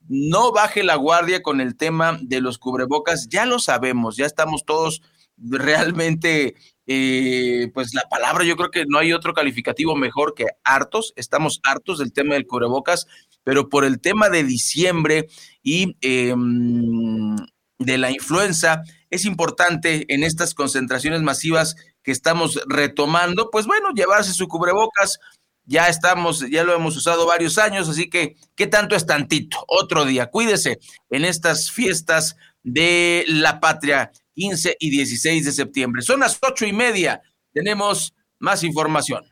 [0.07, 4.63] no baje la guardia con el tema de los cubrebocas, ya lo sabemos, ya estamos
[4.63, 5.01] todos
[5.37, 6.55] realmente,
[6.87, 11.59] eh, pues la palabra, yo creo que no hay otro calificativo mejor que hartos, estamos
[11.63, 13.07] hartos del tema del cubrebocas,
[13.43, 15.27] pero por el tema de diciembre
[15.63, 17.35] y em,
[17.79, 18.83] de la influenza,
[19.15, 25.19] es importante en estas concentraciones masivas que estamos retomando, pues bueno, llevarse su cubrebocas,
[25.65, 29.63] ya estamos, ya lo hemos usado varios años, así que, ¿qué tanto es tantito?
[29.67, 36.01] Otro día, cuídese en estas fiestas de la patria, 15 y 16 de septiembre.
[36.01, 39.23] Son las ocho y media, tenemos más información.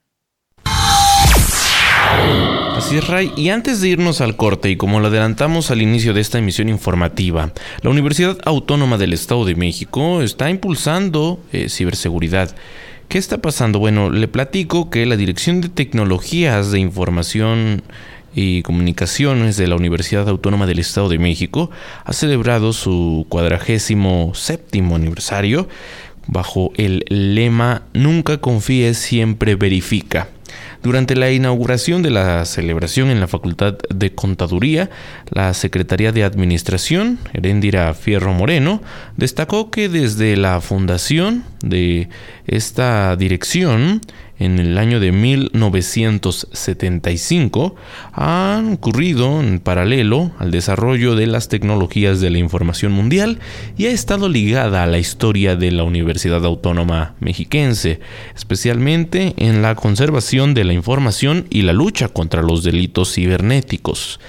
[2.75, 3.31] Así es, Ray.
[3.37, 6.69] Y antes de irnos al corte, y como lo adelantamos al inicio de esta emisión
[6.69, 12.55] informativa, la Universidad Autónoma del Estado de México está impulsando eh, ciberseguridad.
[13.09, 13.77] ¿Qué está pasando?
[13.77, 17.83] Bueno, le platico que la Dirección de Tecnologías de Información
[18.33, 21.69] y Comunicaciones de la Universidad Autónoma del Estado de México
[22.05, 25.67] ha celebrado su cuadragésimo séptimo aniversario
[26.25, 30.29] bajo el lema Nunca confíes, siempre verifica.
[30.83, 34.89] Durante la inauguración de la celebración en la Facultad de Contaduría,
[35.29, 38.81] la Secretaría de Administración, Herendira Fierro Moreno,
[39.15, 42.09] destacó que desde la fundación de
[42.45, 44.01] esta dirección,
[44.37, 47.75] en el año de 1975
[48.11, 53.39] han ocurrido en paralelo al desarrollo de las tecnologías de la información mundial
[53.77, 58.01] y ha estado ligada a la historia de la Universidad Autónoma Mexiquense,
[58.35, 64.19] especialmente en la conservación de la información y la lucha contra los delitos cibernéticos.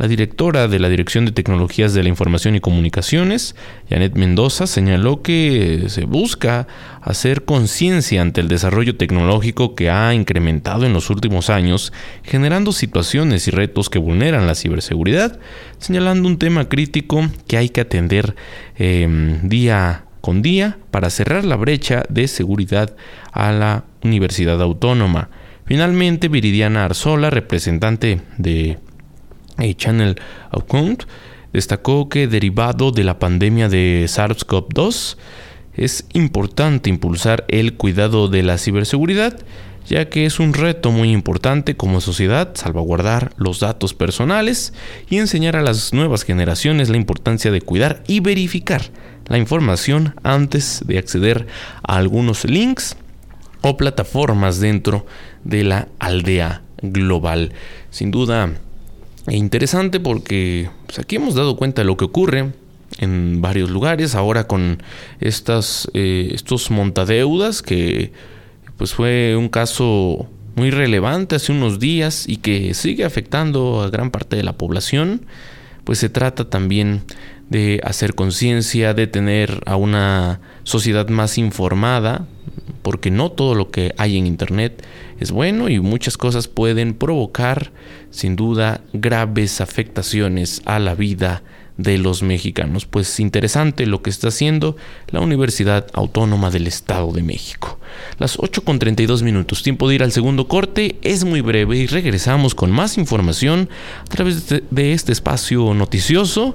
[0.00, 3.54] La directora de la Dirección de Tecnologías de la Información y Comunicaciones,
[3.90, 6.66] Janet Mendoza, señaló que se busca
[7.02, 13.46] hacer conciencia ante el desarrollo tecnológico que ha incrementado en los últimos años, generando situaciones
[13.46, 15.38] y retos que vulneran la ciberseguridad,
[15.76, 18.34] señalando un tema crítico que hay que atender
[18.78, 22.96] em, día con día para cerrar la brecha de seguridad
[23.32, 25.28] a la Universidad Autónoma.
[25.66, 28.78] Finalmente, Viridiana Arzola, representante de
[29.76, 30.16] Channel
[30.50, 31.04] Account
[31.52, 35.16] destacó que derivado de la pandemia de SARS-CoV-2
[35.74, 39.38] es importante impulsar el cuidado de la ciberseguridad
[39.86, 44.72] ya que es un reto muy importante como sociedad salvaguardar los datos personales
[45.08, 48.82] y enseñar a las nuevas generaciones la importancia de cuidar y verificar
[49.26, 51.46] la información antes de acceder
[51.82, 52.96] a algunos links
[53.62, 55.06] o plataformas dentro
[55.44, 57.52] de la aldea global.
[57.90, 58.54] Sin duda,
[59.26, 62.52] e interesante porque pues, aquí hemos dado cuenta de lo que ocurre
[62.98, 64.82] en varios lugares, ahora con
[65.20, 68.12] estas, eh, estos montadeudas, que
[68.76, 74.10] pues fue un caso muy relevante hace unos días y que sigue afectando a gran
[74.10, 75.26] parte de la población,
[75.84, 77.02] pues se trata también
[77.50, 82.26] de hacer conciencia, de tener a una sociedad más informada,
[82.82, 84.84] porque no todo lo que hay en Internet
[85.18, 87.72] es bueno y muchas cosas pueden provocar
[88.10, 91.42] sin duda graves afectaciones a la vida
[91.76, 92.86] de los mexicanos.
[92.86, 94.76] Pues interesante lo que está haciendo
[95.08, 97.78] la Universidad Autónoma del Estado de México.
[98.18, 101.86] Las 8 con 32 minutos, tiempo de ir al segundo corte, es muy breve y
[101.86, 103.68] regresamos con más información
[104.02, 106.54] a través de este espacio noticioso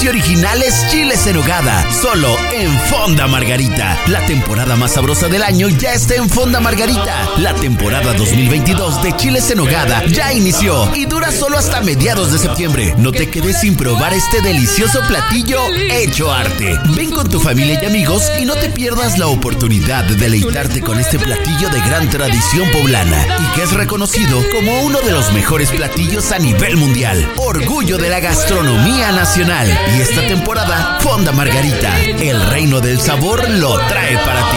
[0.00, 3.98] Y originales chiles en hogada, solo en Fonda Margarita.
[4.06, 7.28] La temporada más sabrosa del año ya está en Fonda Margarita.
[7.38, 12.38] La temporada 2022 de chiles en hogada ya inició y dura solo hasta mediados de
[12.38, 12.94] septiembre.
[12.96, 16.78] No te quedes sin probar este delicioso platillo hecho arte.
[16.96, 20.98] Ven con tu familia y amigos y no te pierdas la oportunidad de deleitarte con
[20.98, 25.70] este platillo de gran tradición poblana y que es reconocido como uno de los mejores
[25.70, 27.30] platillos a nivel mundial.
[27.36, 29.81] Orgullo de la gastronomía nacional.
[29.90, 34.56] Y esta temporada, Fonda Margarita, el reino del sabor lo trae para ti.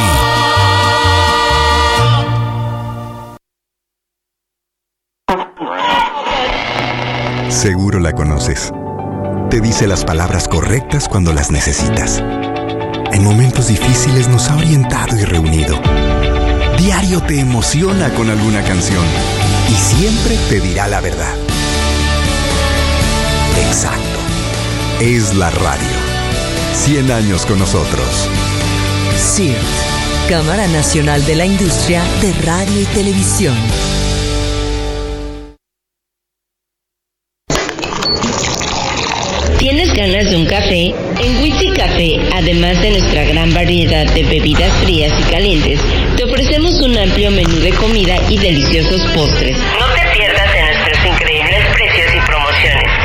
[7.50, 8.72] Seguro la conoces.
[9.50, 12.24] Te dice las palabras correctas cuando las necesitas.
[13.12, 15.80] En momentos difíciles nos ha orientado y reunido.
[16.78, 19.06] Diario te emociona con alguna canción
[19.70, 21.34] y siempre te dirá la verdad.
[23.68, 24.15] Exacto
[25.00, 25.88] es la radio.
[26.74, 28.30] 100 años con nosotros.
[29.18, 33.56] CIRT, Cámara Nacional de la Industria de Radio y Televisión.
[39.58, 40.96] ¿Tienes ganas de un café?
[41.20, 45.80] En Witsi Café, además de nuestra gran variedad de bebidas frías y calientes,
[46.16, 49.58] te ofrecemos un amplio menú de comida y deliciosos postres.
[49.58, 53.05] No te pierdas en nuestros increíbles precios y promociones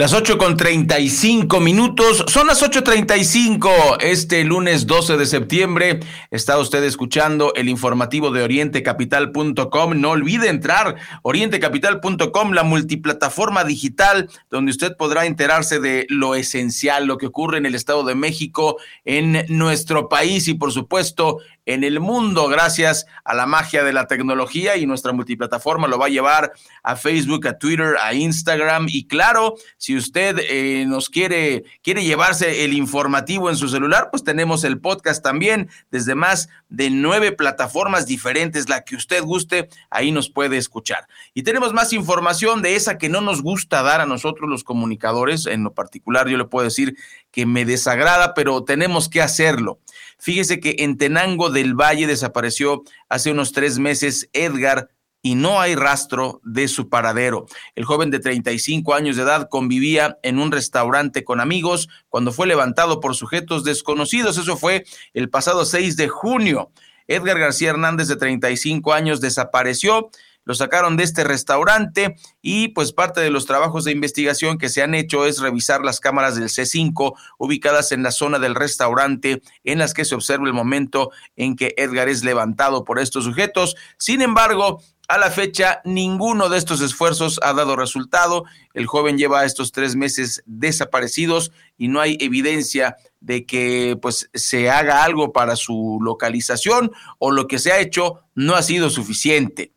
[0.00, 6.00] Las 8 con 35 minutos, son las 8.35 este lunes 12 de septiembre.
[6.30, 10.00] Está usted escuchando el informativo de orientecapital.com.
[10.00, 17.18] No olvide entrar orientecapital.com, la multiplataforma digital donde usted podrá enterarse de lo esencial, lo
[17.18, 22.00] que ocurre en el Estado de México, en nuestro país y por supuesto en el
[22.00, 26.52] mundo gracias a la magia de la tecnología y nuestra multiplataforma lo va a llevar
[26.82, 32.64] a Facebook, a Twitter, a Instagram y claro, si usted eh, nos quiere, quiere llevarse
[32.64, 38.06] el informativo en su celular, pues tenemos el podcast también desde más de nueve plataformas
[38.06, 41.06] diferentes, la que usted guste, ahí nos puede escuchar.
[41.34, 45.46] Y tenemos más información de esa que no nos gusta dar a nosotros los comunicadores,
[45.46, 46.96] en lo particular yo le puedo decir
[47.30, 49.78] que me desagrada, pero tenemos que hacerlo.
[50.20, 54.90] Fíjese que en Tenango del Valle desapareció hace unos tres meses Edgar
[55.22, 57.46] y no hay rastro de su paradero.
[57.74, 62.46] El joven de 35 años de edad convivía en un restaurante con amigos cuando fue
[62.46, 64.38] levantado por sujetos desconocidos.
[64.38, 66.70] Eso fue el pasado 6 de junio.
[67.06, 70.10] Edgar García Hernández, de 35 años, desapareció
[70.44, 74.82] lo sacaron de este restaurante y pues parte de los trabajos de investigación que se
[74.82, 79.78] han hecho es revisar las cámaras del C5 ubicadas en la zona del restaurante en
[79.78, 83.76] las que se observa el momento en que Edgar es levantado por estos sujetos.
[83.98, 84.80] Sin embargo,
[85.10, 88.44] a la fecha, ninguno de estos esfuerzos ha dado resultado.
[88.74, 94.70] El joven lleva estos tres meses desaparecidos y no hay evidencia de que pues se
[94.70, 99.72] haga algo para su localización o lo que se ha hecho no ha sido suficiente.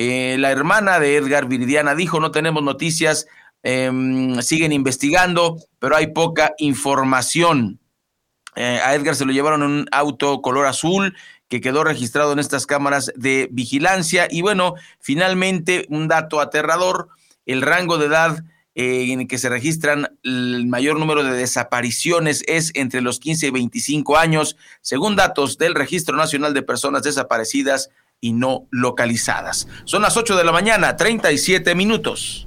[0.00, 3.26] Eh, la hermana de Edgar Viridiana dijo, no tenemos noticias,
[3.64, 7.80] em, siguen investigando, pero hay poca información.
[8.54, 11.16] Eh, a Edgar se lo llevaron en un auto color azul
[11.48, 14.28] que quedó registrado en estas cámaras de vigilancia.
[14.30, 17.08] Y bueno, finalmente un dato aterrador,
[17.44, 18.44] el rango de edad
[18.76, 23.48] eh, en el que se registran el mayor número de desapariciones es entre los 15
[23.48, 27.90] y 25 años, según datos del Registro Nacional de Personas Desaparecidas
[28.20, 29.68] y no localizadas.
[29.84, 32.46] Son las 8 de la mañana, 37 minutos.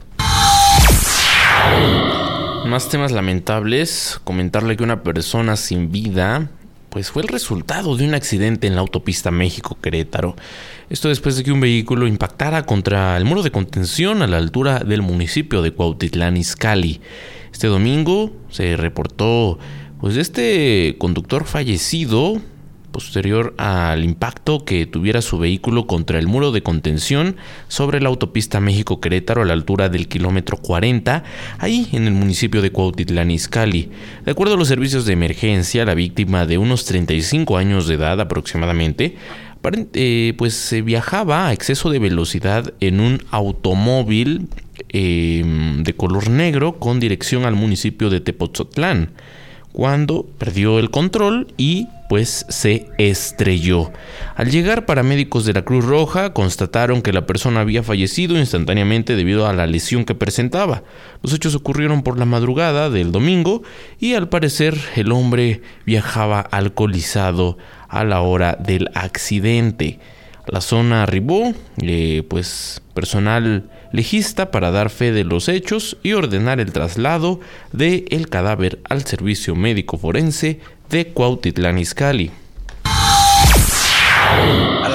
[2.65, 6.49] Más temas lamentables, comentarle que una persona sin vida
[6.89, 10.35] pues fue el resultado de un accidente en la autopista México-Querétaro.
[10.89, 14.79] Esto después de que un vehículo impactara contra el muro de contención a la altura
[14.79, 16.99] del municipio de Cuautitlán Izcalli.
[17.53, 19.57] Este domingo se reportó
[20.01, 22.41] pues este conductor fallecido
[22.91, 27.37] posterior al impacto que tuviera su vehículo contra el muro de contención
[27.67, 31.23] sobre la autopista México-Querétaro a la altura del kilómetro 40,
[31.57, 33.89] ahí en el municipio de Cuautitlán Izcalli.
[34.25, 38.19] De acuerdo a los servicios de emergencia, la víctima de unos 35 años de edad
[38.19, 39.15] aproximadamente,
[39.93, 44.47] eh, pues se viajaba a exceso de velocidad en un automóvil
[44.89, 49.11] em, de color negro con dirección al municipio de Tepoztlán
[49.71, 53.91] cuando perdió el control y pues se estrelló.
[54.35, 59.47] Al llegar paramédicos de la Cruz Roja constataron que la persona había fallecido instantáneamente debido
[59.47, 60.83] a la lesión que presentaba.
[61.23, 63.63] Los hechos ocurrieron por la madrugada del domingo
[63.97, 67.57] y al parecer el hombre viajaba alcoholizado
[67.87, 69.99] a la hora del accidente.
[70.47, 76.59] la zona arribó, eh, pues personal legista para dar fe de los hechos y ordenar
[76.59, 77.39] el traslado
[77.71, 82.31] del el cadáver al servicio médico forense de Cuautitlán Izcalli.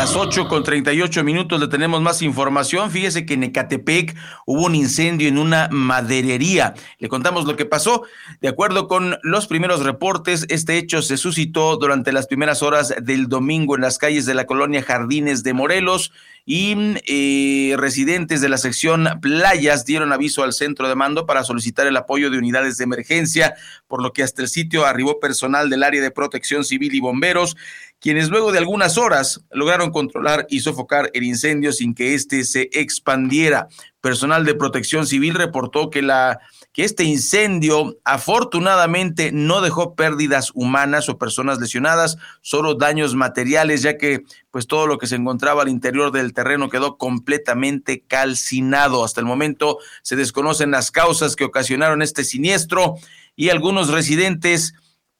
[0.06, 2.92] Las 8 con 38 minutos le tenemos más información.
[2.92, 4.14] Fíjese que en Ecatepec
[4.46, 6.74] hubo un incendio en una maderería.
[7.00, 8.04] Le contamos lo que pasó.
[8.40, 13.26] De acuerdo con los primeros reportes, este hecho se suscitó durante las primeras horas del
[13.26, 16.12] domingo en las calles de la colonia Jardines de Morelos
[16.48, 16.76] y
[17.08, 21.96] eh, residentes de la sección playas dieron aviso al centro de mando para solicitar el
[21.96, 23.56] apoyo de unidades de emergencia,
[23.88, 27.56] por lo que hasta el sitio arribó personal del área de protección civil y bomberos,
[28.00, 32.68] quienes luego de algunas horas lograron controlar y sofocar el incendio sin que éste se
[32.72, 33.68] expandiera.
[34.00, 36.38] Personal de protección civil reportó que la
[36.76, 43.96] que este incendio afortunadamente no dejó pérdidas humanas o personas lesionadas, solo daños materiales, ya
[43.96, 49.04] que pues todo lo que se encontraba al interior del terreno quedó completamente calcinado.
[49.04, 52.96] Hasta el momento se desconocen las causas que ocasionaron este siniestro
[53.36, 54.74] y algunos residentes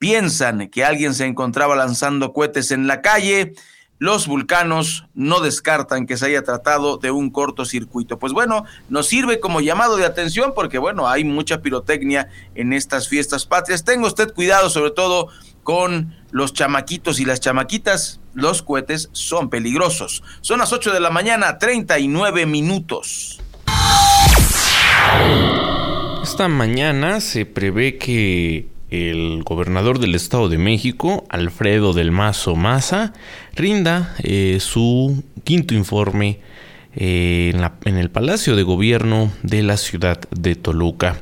[0.07, 3.55] piensan que alguien se encontraba lanzando cohetes en la calle
[3.99, 8.19] los vulcanos no descartan que se haya tratado de un cortocircuito.
[8.19, 13.09] Pues bueno, nos sirve como llamado de atención porque bueno, hay mucha pirotecnia en estas
[13.09, 13.85] fiestas patrias.
[13.85, 15.29] Tenga usted cuidado sobre todo
[15.65, 18.21] con los chamaquitos y las chamaquitas.
[18.33, 20.23] Los cohetes son peligrosos.
[20.41, 23.41] Son las 8 de la mañana, 39 minutos.
[26.23, 33.13] Esta mañana se prevé que el gobernador del Estado de México, Alfredo del Mazo Maza,
[33.55, 36.39] rinda eh, su quinto informe
[36.95, 37.53] eh,
[37.85, 41.21] en, el Palacio de Gobierno de la ciudad de Toluca.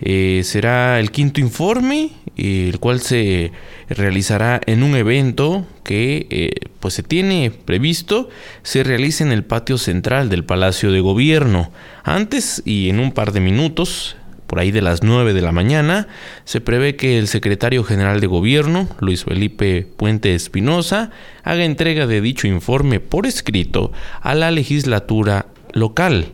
[0.00, 3.52] Eh, será el quinto informe, el cual se
[3.88, 8.30] realizará en un evento que pues se tiene previsto
[8.62, 11.70] se realice en el patio central del Palacio de Gobierno.
[12.02, 14.16] Antes y en un par de minutos
[14.52, 16.08] por ahí de las 9 de la mañana,
[16.44, 21.10] se prevé que el secretario general de gobierno, Luis Felipe Puente Espinosa,
[21.42, 26.32] haga entrega de dicho informe por escrito a la legislatura local.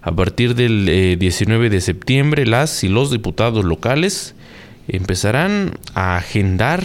[0.00, 4.34] A partir del 19 eh, de septiembre, las y los diputados locales
[4.88, 6.82] empezarán a agendar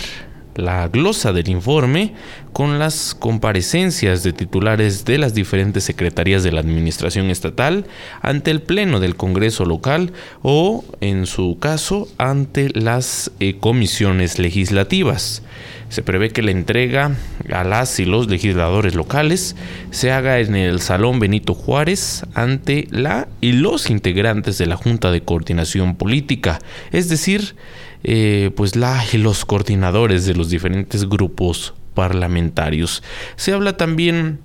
[0.53, 2.13] la glosa del informe
[2.57, 7.85] con las comparecencias de titulares de las diferentes secretarías de la Administración Estatal
[8.23, 15.43] ante el Pleno del Congreso local o, en su caso, ante las eh, comisiones legislativas.
[15.89, 17.11] Se prevé que la entrega
[17.53, 19.55] a las y los legisladores locales
[19.91, 25.11] se haga en el Salón Benito Juárez ante la y los integrantes de la Junta
[25.11, 26.57] de Coordinación Política,
[26.91, 27.53] es decir,
[28.03, 33.01] eh, pues la y los coordinadores de los diferentes grupos parlamentarios.
[33.37, 34.37] Se habla también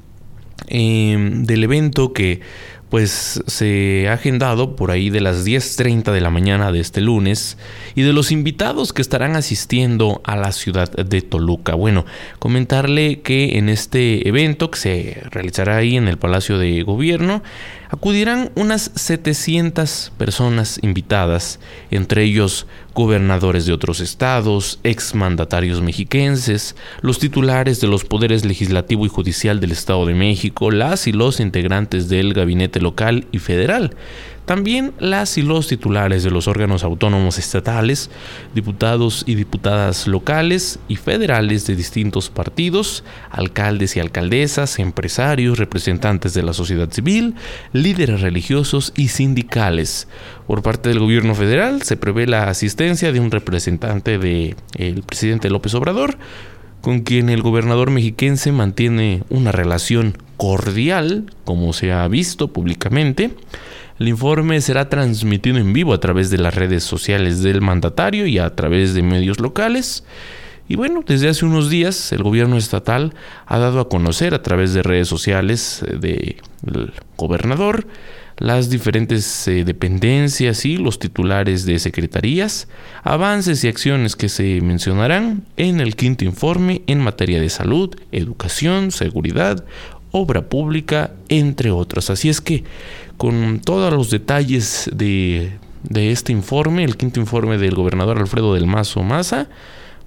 [0.69, 2.41] em, del evento que
[2.89, 7.59] pues se ha agendado por ahí de las 10.30 de la mañana de este lunes
[7.95, 11.75] y de los invitados que estarán asistiendo a la ciudad de Toluca.
[11.75, 12.07] Bueno,
[12.39, 17.43] comentarle que en este evento que se realizará ahí en el Palacio de Gobierno,
[17.93, 27.83] acudirán unas 700 personas invitadas, entre ellos gobernadores de otros estados, exmandatarios mexiquenses, los titulares
[27.83, 32.33] de los poderes legislativo y judicial del Estado de México, las y los integrantes del
[32.33, 33.95] gabinete local y federal,
[34.45, 38.11] también las y los titulares de los órganos autónomos estatales,
[38.55, 46.43] diputados y diputadas locales y federales de distintos partidos, alcaldes y alcaldesas, empresarios, representantes de
[46.43, 47.35] la sociedad civil,
[47.73, 50.09] líderes religiosos y sindicales.
[50.47, 55.75] Por parte del gobierno federal se prevé la asistencia de un representante del presidente López
[55.75, 56.19] Obrador,
[56.81, 63.31] con quien el gobernador mexiquense mantiene una relación cordial, como se ha visto públicamente.
[63.99, 68.39] El informe será transmitido en vivo a través de las redes sociales del mandatario y
[68.39, 70.05] a través de medios locales.
[70.69, 73.15] Y bueno, desde hace unos días el gobierno estatal
[73.47, 77.87] ha dado a conocer a través de redes sociales eh, del gobernador
[78.39, 82.69] las diferentes eh, dependencias y los titulares de secretarías,
[83.03, 88.91] avances y acciones que se mencionarán en el quinto informe en materia de salud, educación,
[88.91, 89.65] seguridad,
[90.13, 92.11] obra pública, entre otros.
[92.11, 92.63] Así es que
[93.17, 95.59] con todos los detalles de,
[95.91, 99.49] este informe, el quinto informe del gobernador Alfredo del Mazo Maza,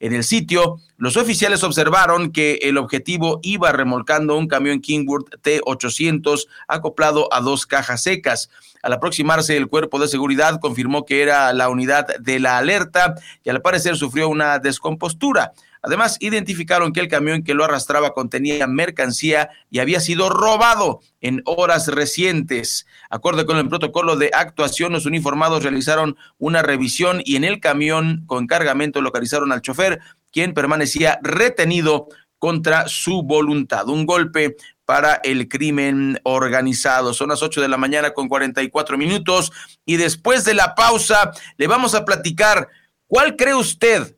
[0.00, 6.46] En el sitio, los oficiales observaron que el objetivo iba remolcando un camión Kingwood T800
[6.68, 8.48] acoplado a dos cajas secas.
[8.82, 13.50] Al aproximarse, el cuerpo de seguridad confirmó que era la unidad de la alerta y
[13.50, 15.52] al parecer sufrió una descompostura.
[15.82, 21.42] Además, identificaron que el camión que lo arrastraba contenía mercancía y había sido robado en
[21.46, 22.86] horas recientes.
[23.08, 28.24] Acorde con el protocolo de actuación, los uniformados realizaron una revisión y en el camión
[28.26, 30.00] con cargamento localizaron al chofer,
[30.30, 32.08] quien permanecía retenido
[32.38, 33.88] contra su voluntad.
[33.88, 37.14] Un golpe para el crimen organizado.
[37.14, 39.52] Son las 8 de la mañana con 44 minutos
[39.84, 42.68] y después de la pausa le vamos a platicar
[43.06, 44.16] cuál cree usted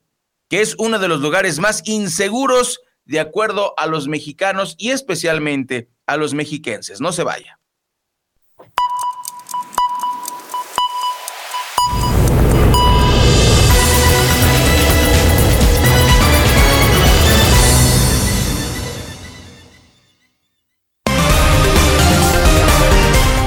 [0.53, 5.89] que es uno de los lugares más inseguros de acuerdo a los mexicanos y especialmente
[6.05, 7.01] a los mexiquenses.
[7.01, 7.59] No se vaya.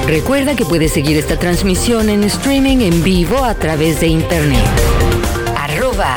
[0.08, 4.66] Recuerda que puedes seguir esta transmisión en streaming en vivo a través de internet.
[5.56, 6.16] Arroba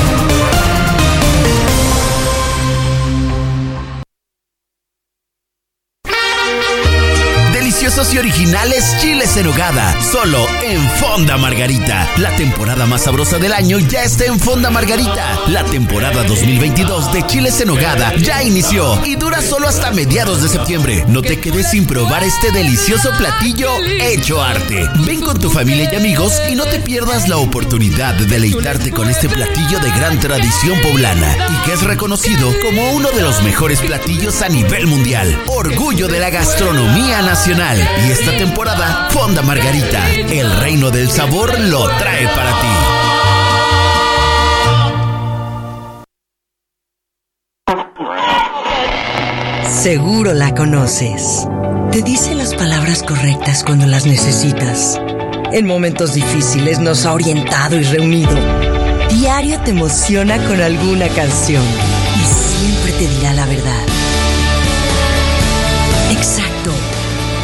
[7.91, 12.09] Y originales chiles en hogada, solo en Fonda Margarita.
[12.17, 15.37] La temporada más sabrosa del año ya está en Fonda Margarita.
[15.47, 20.47] La temporada 2022 de chiles en hogada ya inició y dura solo hasta mediados de
[20.47, 21.03] septiembre.
[21.09, 23.69] No te quedes sin probar este delicioso platillo
[23.99, 24.87] hecho arte.
[25.05, 29.09] Ven con tu familia y amigos y no te pierdas la oportunidad de deleitarte con
[29.09, 33.81] este platillo de gran tradición poblana y que es reconocido como uno de los mejores
[33.81, 35.37] platillos a nivel mundial.
[35.47, 37.80] Orgullo de la gastronomía nacional.
[38.05, 42.67] Y esta temporada, Fonda Margarita, el reino del sabor lo trae para ti.
[49.81, 51.47] Seguro la conoces.
[51.91, 55.01] Te dice las palabras correctas cuando las necesitas.
[55.51, 58.35] En momentos difíciles nos ha orientado y reunido.
[59.09, 61.63] Diario te emociona con alguna canción
[62.15, 63.90] y siempre te dirá la verdad.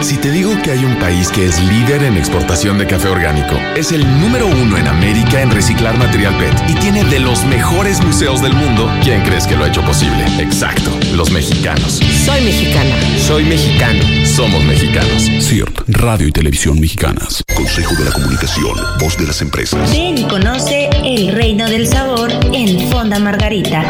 [0.00, 3.56] Si te digo que hay un país que es líder en exportación de café orgánico,
[3.76, 8.02] es el número uno en América en reciclar material PET y tiene de los mejores
[8.02, 10.24] museos del mundo, ¿quién crees que lo ha hecho posible?
[10.38, 12.00] Exacto, los mexicanos.
[12.24, 12.96] Soy mexicana.
[13.18, 14.00] Soy mexicano.
[14.24, 15.24] Somos mexicanos.
[15.40, 17.42] CIRT, Radio y Televisión Mexicanas.
[17.54, 19.90] Consejo de la Comunicación, voz de las empresas.
[19.90, 23.84] Ven y conoce el reino del sabor en Fonda Margarita.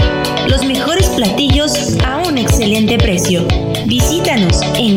[0.49, 3.47] Los mejores platillos a un excelente precio.
[3.87, 4.97] Visítanos en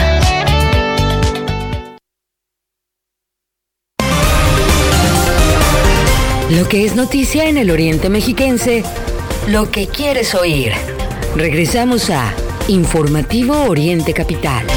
[6.57, 8.83] Lo que es noticia en el Oriente Mexiquense,
[9.47, 10.73] lo que quieres oír.
[11.33, 12.33] Regresamos a
[12.67, 14.67] Informativo Oriente Capital.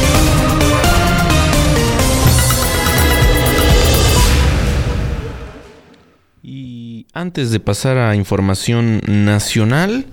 [6.45, 10.07] Y antes de pasar a información nacional,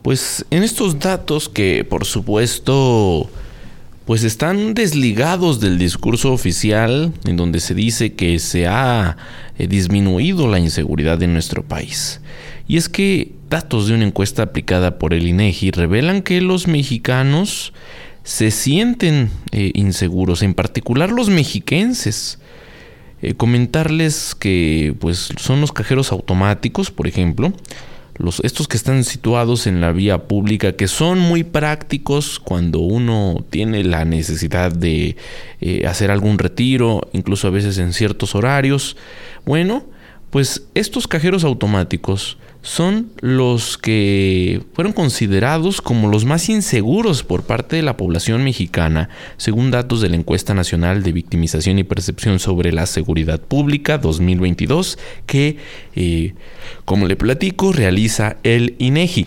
[0.00, 3.28] pues en estos datos que por supuesto
[4.04, 9.16] pues están desligados del discurso oficial en donde se dice que se ha
[9.58, 12.20] eh, disminuido la inseguridad en nuestro país.
[12.66, 17.72] Y es que datos de una encuesta aplicada por el INEGI revelan que los mexicanos
[18.24, 22.38] se sienten eh, inseguros, en particular los mexiquenses.
[23.20, 27.52] Eh, comentarles que pues son los cajeros automáticos, por ejemplo,
[28.42, 33.84] estos que están situados en la vía pública, que son muy prácticos cuando uno tiene
[33.84, 35.16] la necesidad de
[35.60, 38.96] eh, hacer algún retiro, incluso a veces en ciertos horarios.
[39.44, 39.84] Bueno,
[40.30, 47.76] pues estos cajeros automáticos son los que fueron considerados como los más inseguros por parte
[47.76, 52.72] de la población mexicana, según datos de la encuesta nacional de victimización y percepción sobre
[52.72, 55.58] la seguridad pública 2022, que,
[55.96, 56.34] eh,
[56.84, 59.26] como le platico, realiza el INEGI.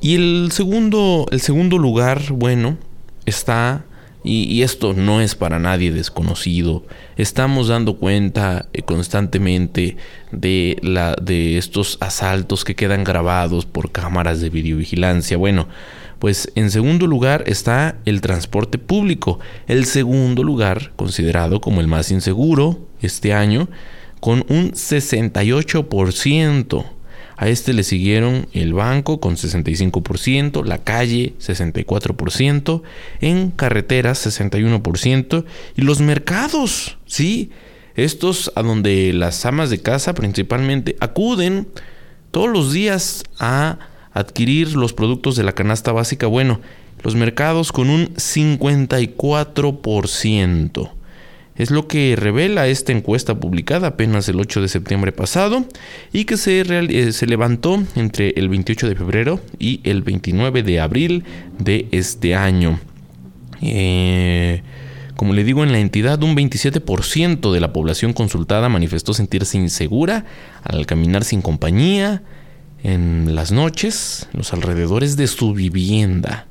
[0.00, 2.76] Y el segundo, el segundo lugar, bueno,
[3.24, 3.84] está
[4.22, 6.84] y, esto no es para nadie desconocido.
[7.20, 9.98] Estamos dando cuenta eh, constantemente
[10.32, 15.36] de, la, de estos asaltos que quedan grabados por cámaras de videovigilancia.
[15.36, 15.68] Bueno,
[16.18, 22.10] Pues en segundo lugar está el transporte público, el segundo lugar considerado como el más
[22.10, 23.68] inseguro este año,
[24.20, 26.99] con un 68%.
[27.40, 32.82] A este le siguieron el banco con 65%, la calle 64%,
[33.22, 37.50] en carreteras 61% y los mercados, sí,
[37.94, 41.66] estos a donde las amas de casa principalmente acuden
[42.30, 43.78] todos los días a
[44.12, 46.26] adquirir los productos de la canasta básica.
[46.26, 46.60] Bueno,
[47.02, 50.90] los mercados con un 54%.
[51.56, 55.66] Es lo que revela esta encuesta publicada apenas el 8 de septiembre pasado
[56.12, 60.80] y que se, eh, se levantó entre el 28 de febrero y el 29 de
[60.80, 61.24] abril
[61.58, 62.80] de este año.
[63.60, 64.62] Eh,
[65.16, 70.24] como le digo, en la entidad un 27% de la población consultada manifestó sentirse insegura
[70.62, 72.22] al caminar sin compañía
[72.82, 76.46] en las noches, en los alrededores de su vivienda.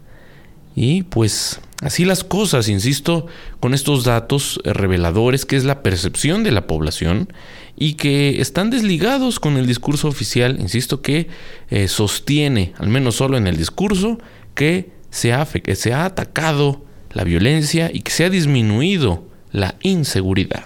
[0.75, 3.27] Y pues así las cosas, insisto,
[3.59, 7.31] con estos datos reveladores que es la percepción de la población
[7.75, 11.27] y que están desligados con el discurso oficial, insisto, que
[11.69, 14.19] eh, sostiene, al menos solo en el discurso,
[14.53, 19.75] que se, ha, que se ha atacado la violencia y que se ha disminuido la
[19.81, 20.65] inseguridad.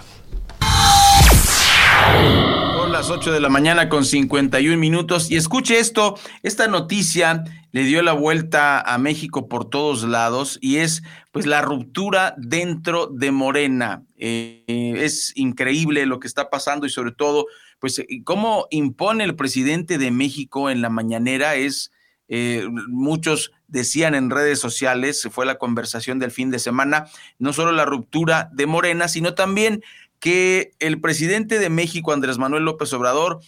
[2.76, 7.44] Son las 8 de la mañana con 51 minutos y escuche esto, esta noticia
[7.74, 11.02] le dio la vuelta a México por todos lados y es
[11.32, 14.04] pues la ruptura dentro de Morena.
[14.16, 17.46] Eh, es increíble lo que está pasando y sobre todo
[17.80, 21.90] pues cómo impone el presidente de México en la mañanera es
[22.28, 27.06] eh, muchos decían en redes sociales, fue la conversación del fin de semana,
[27.40, 29.82] no solo la ruptura de Morena, sino también
[30.20, 33.40] que el presidente de México, Andrés Manuel López Obrador,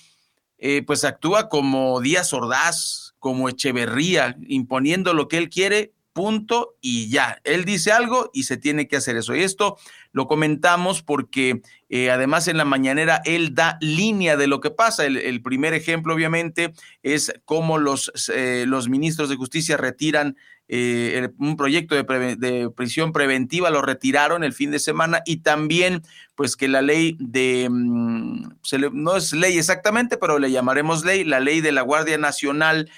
[0.59, 7.11] eh, pues actúa como Díaz Ordaz, como Echeverría, imponiendo lo que él quiere punto y
[7.11, 7.39] ya.
[7.45, 9.37] Él dice algo y se tiene que hacer eso.
[9.37, 9.77] Y esto
[10.13, 11.61] lo comentamos porque
[11.91, 15.05] eh, además en la mañanera él da línea de lo que pasa.
[15.05, 20.39] El, primer ejemplo, obviamente, es cómo los, eh, los ministros de justicia retiran
[20.69, 26.03] eh, un proyecto de, prisión preventiva, lo retiraron el fin de semana y también
[26.35, 28.49] pues que la ley de, mm,
[28.93, 32.91] no es ley exactamente, pero le llamaremos ley, la ley de la Guardia Nacional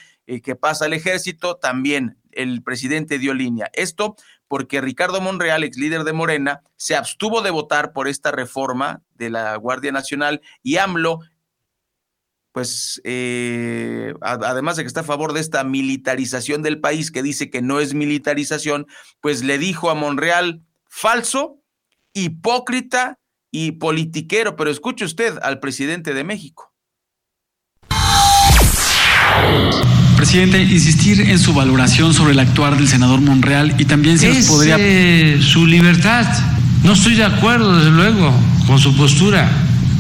[0.43, 3.71] que pasa al ejército, también el presidente dio línea.
[3.73, 4.17] Esto
[4.49, 9.31] porque Ricardo Monreal, ex líder de Morena, se abstuvo de votar por esta reforma de
[9.31, 11.21] la Guardia Nacional y AMLO,
[12.53, 17.51] pues eh, además de que está a favor de esta militarización del país, que dice
[17.51, 18.87] que no es militarización,
[19.21, 21.63] pues le dijo a Monreal falso,
[22.15, 23.19] hipócrita
[23.51, 24.57] y politiquero.
[24.57, 26.73] Pero escuche usted al presidente de México.
[30.19, 34.47] Presidente, insistir en su valoración sobre el actuar del senador Monreal y también se nos
[34.47, 34.75] podría...
[34.77, 36.27] Eh, su libertad.
[36.83, 38.35] No estoy de acuerdo, desde luego,
[38.67, 39.49] con su postura,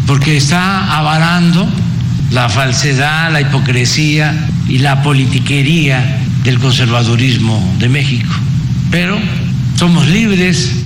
[0.09, 1.69] porque está avalando
[2.33, 8.35] la falsedad, la hipocresía y la politiquería del conservadurismo de México.
[8.91, 9.16] Pero
[9.77, 10.85] somos libres.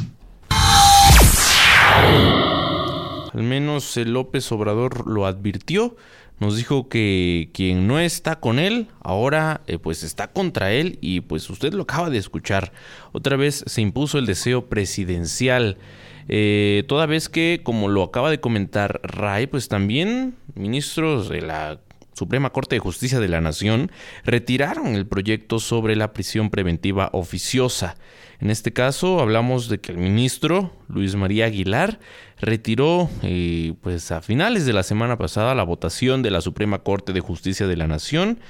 [3.32, 5.96] Al menos el López Obrador lo advirtió
[6.42, 11.20] nos dijo que quien no está con él ahora eh, pues está contra él y
[11.20, 12.72] pues usted lo acaba de escuchar.
[13.12, 15.78] Otra vez se impuso el deseo presidencial.
[16.26, 21.78] Eh, toda vez que, como lo acaba de comentar Ray, pues también ministros de la
[22.12, 23.90] Suprema Corte de Justicia de la Nación
[24.24, 27.96] retiraron el proyecto sobre la prisión preventiva oficiosa.
[28.40, 32.00] En este caso hablamos de que el ministro Luis María Aguilar
[32.40, 37.12] retiró eh, pues a finales de la semana pasada la votación de la Suprema Corte
[37.12, 38.40] de Justicia de la Nación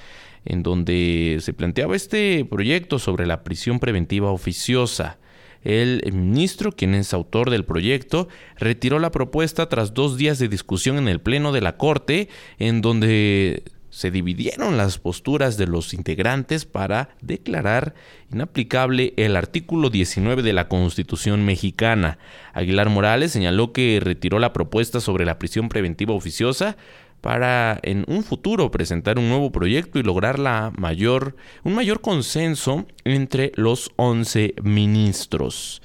[0.45, 5.19] en donde se planteaba este proyecto sobre la prisión preventiva oficiosa.
[5.65, 10.99] El ministro, quien es autor del proyecto, retiró la propuesta tras dos días de discusión
[10.99, 16.65] en el Pleno de la Corte, en donde se dividieron las posturas de los integrantes
[16.65, 17.95] para declarar
[18.33, 22.19] inaplicable el artículo 19 de la Constitución mexicana.
[22.55, 26.79] Aguilar Morales señaló que retiró la propuesta sobre la prisión preventiva oficiosa
[27.23, 32.85] para en un futuro presentar un nuevo proyecto y lograr la mayor, un mayor consenso
[33.05, 35.81] entre los 11 ministros.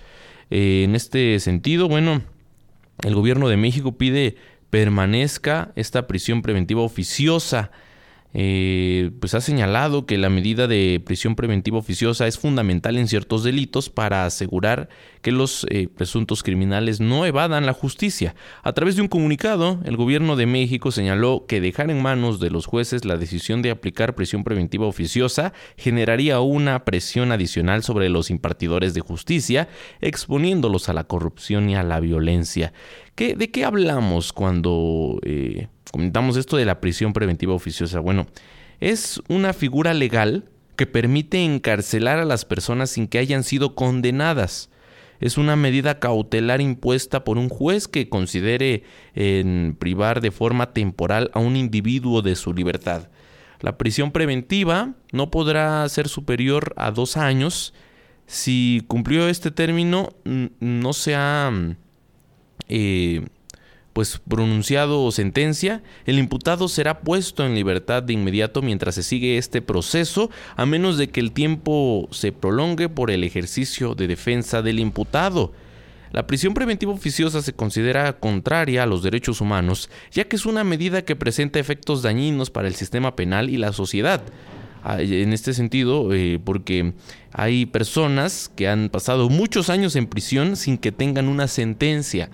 [0.50, 2.24] Eh, en este sentido, bueno,
[3.04, 4.36] el gobierno de México pide
[4.72, 7.72] permanezca esta prisión preventiva oficiosa
[8.34, 13.44] eh, pues ha señalado que la medida de prisión preventiva oficiosa es fundamental en ciertos
[13.44, 14.90] delitos para asegurar
[15.22, 18.36] que los eh, presuntos criminales no evadan la justicia.
[18.64, 22.50] A través de un comunicado, el gobierno de México señaló que dejar en manos de
[22.50, 28.30] los jueces la decisión de aplicar prisión preventiva oficiosa generaría una presión adicional sobre los
[28.30, 29.68] impartidores de justicia,
[30.02, 32.74] exponiéndolos a la corrupción y a la violencia.
[33.16, 38.00] ¿Qué, ¿De qué hablamos cuando eh, comentamos esto de la prisión preventiva oficiosa?
[38.00, 38.28] Bueno,
[38.80, 44.70] es una figura legal que permite encarcelar a las personas sin que hayan sido condenadas.
[45.20, 48.84] Es una medida cautelar impuesta por un juez que considere
[49.16, 53.10] en privar de forma temporal a un individuo de su libertad.
[53.60, 57.74] La prisión preventiva no podrá ser superior a dos años.
[58.28, 61.52] Si cumplió este término, no se ha
[62.68, 63.26] eh,
[63.98, 69.60] pues pronunciado sentencia, el imputado será puesto en libertad de inmediato mientras se sigue este
[69.60, 74.78] proceso, a menos de que el tiempo se prolongue por el ejercicio de defensa del
[74.78, 75.52] imputado.
[76.12, 80.64] La prisión preventiva oficiosa se considera contraria a los derechos humanos, ya que es una
[80.64, 84.22] medida que presenta efectos dañinos para el sistema penal y la sociedad.
[84.84, 86.94] Ah, en este sentido, eh, porque
[87.34, 92.30] hay personas que han pasado muchos años en prisión sin que tengan una sentencia.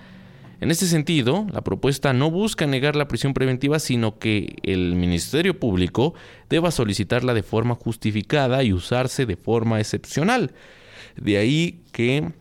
[0.60, 5.60] En este sentido, la propuesta no busca negar la prisión preventiva, sino que el Ministerio
[5.60, 6.14] Público
[6.50, 10.54] deba solicitarla de forma justificada y usarse de forma excepcional.
[11.18, 12.32] De ahí que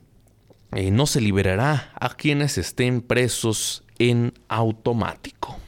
[0.75, 5.59] eh, no se liberará a quienes estén presos en automático.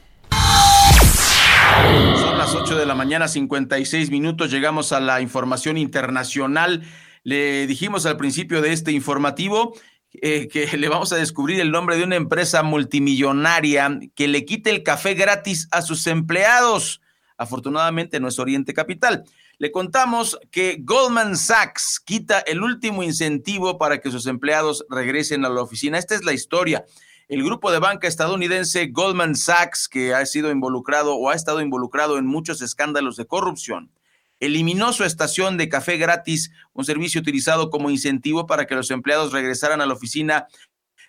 [2.15, 4.49] Son las 8 de la mañana, 56 minutos.
[4.49, 6.83] Llegamos a la información internacional.
[7.23, 9.73] Le dijimos al principio de este informativo
[10.21, 14.69] eh, que le vamos a descubrir el nombre de una empresa multimillonaria que le quite
[14.69, 17.01] el café gratis a sus empleados.
[17.37, 19.23] Afortunadamente no es Oriente Capital.
[19.57, 25.49] Le contamos que Goldman Sachs quita el último incentivo para que sus empleados regresen a
[25.49, 25.97] la oficina.
[25.97, 26.85] Esta es la historia.
[27.27, 32.17] El grupo de banca estadounidense Goldman Sachs, que ha sido involucrado o ha estado involucrado
[32.17, 33.91] en muchos escándalos de corrupción,
[34.45, 39.33] eliminó su estación de café gratis, un servicio utilizado como incentivo para que los empleados
[39.33, 40.47] regresaran a la oficina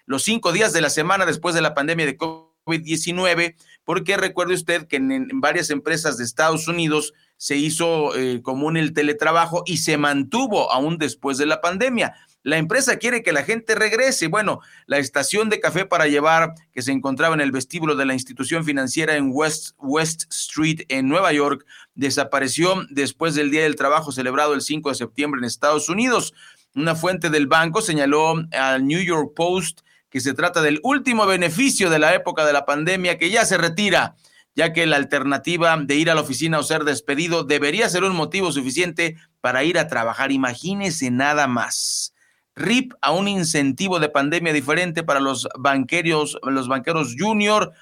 [0.06, 4.86] los cinco días de la semana después de la pandemia de COVID-19, porque recuerde usted
[4.86, 9.98] que en, varias empresas de Estados Unidos se hizo eh, común el teletrabajo y se
[9.98, 12.14] mantuvo aún después de la pandemia.
[12.46, 14.28] La empresa quiere que la gente regrese.
[14.28, 18.14] Bueno, la estación de café para llevar que se encontraba en el vestíbulo de la
[18.14, 21.66] institución financiera en West, West Street en Nueva York
[21.96, 26.32] desapareció después del Día del Trabajo celebrado el 5 de septiembre en Estados Unidos.
[26.74, 31.90] Una fuente del banco señaló al New York Post que se trata del último beneficio
[31.90, 34.14] de la época de la pandemia que ya se retira
[34.56, 38.16] ya que la alternativa de ir a la oficina o ser despedido debería ser un
[38.16, 40.32] motivo suficiente para ir a trabajar.
[40.32, 42.14] Imagínese nada más.
[42.56, 47.72] RIP a un incentivo de pandemia diferente para los banqueros, los banqueros junior.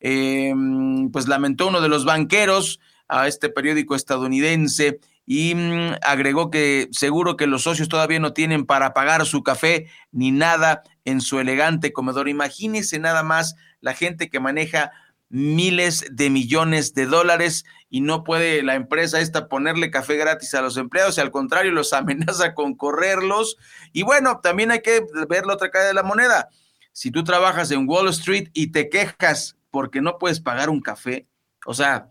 [0.00, 2.78] Em, pues lamentó uno de los banqueros
[3.08, 5.00] a este periódico estadounidense
[5.30, 9.86] y mm, agregó que seguro que los socios todavía no tienen para pagar su café
[10.10, 12.28] ni nada en su elegante comedor.
[12.28, 14.90] Imagínese nada más la gente que maneja
[15.28, 20.62] miles de millones de dólares y no puede la empresa esta ponerle café gratis a
[20.62, 23.56] los empleados y al contrario los amenaza con correrlos.
[23.92, 26.48] Y bueno, también hay que ver la otra cara de la moneda.
[26.92, 31.26] Si tú trabajas en Wall Street y te quejas porque no puedes pagar un café,
[31.66, 32.08] o sea,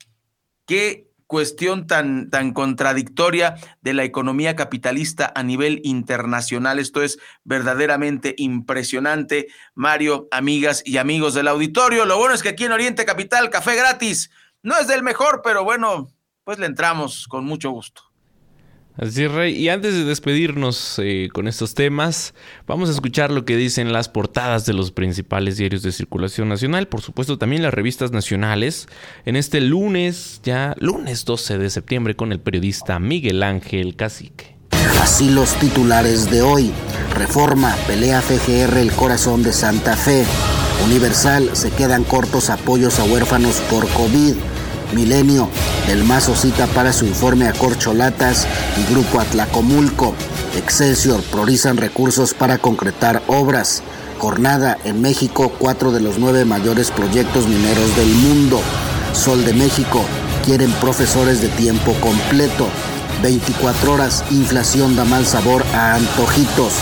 [0.68, 6.80] ¿qué cuestión tan, tan contradictoria de la economía capitalista a nivel internacional.
[6.80, 9.48] Esto es verdaderamente impresionante.
[9.76, 13.76] Mario, amigas y amigos del auditorio, lo bueno es que aquí en Oriente Capital, café
[13.76, 14.32] gratis.
[14.64, 16.10] No es del mejor, pero bueno,
[16.44, 18.07] pues le entramos con mucho gusto.
[18.98, 19.56] Así es, Rey.
[19.56, 22.34] Y antes de despedirnos eh, con estos temas,
[22.66, 26.88] vamos a escuchar lo que dicen las portadas de los principales diarios de circulación nacional,
[26.88, 28.88] por supuesto también las revistas nacionales,
[29.26, 34.58] en este lunes, ya lunes 12 de septiembre, con el periodista Miguel Ángel Cacique.
[35.02, 36.72] Así los titulares de hoy.
[37.14, 40.26] Reforma, pelea FGR el corazón de Santa Fe.
[40.86, 44.36] Universal, se quedan cortos apoyos a huérfanos por COVID.
[44.94, 45.50] Milenio,
[45.88, 50.14] el Mazo cita para su informe a Corcholatas y Grupo Atlacomulco.
[50.56, 53.84] Excelsior priorizan recursos para concretar obras.
[54.20, 58.60] Jornada en México, cuatro de los nueve mayores proyectos mineros del mundo.
[59.14, 60.04] Sol de México,
[60.46, 62.68] quieren profesores de tiempo completo.
[63.22, 66.74] 24 horas, inflación da mal sabor a antojitos.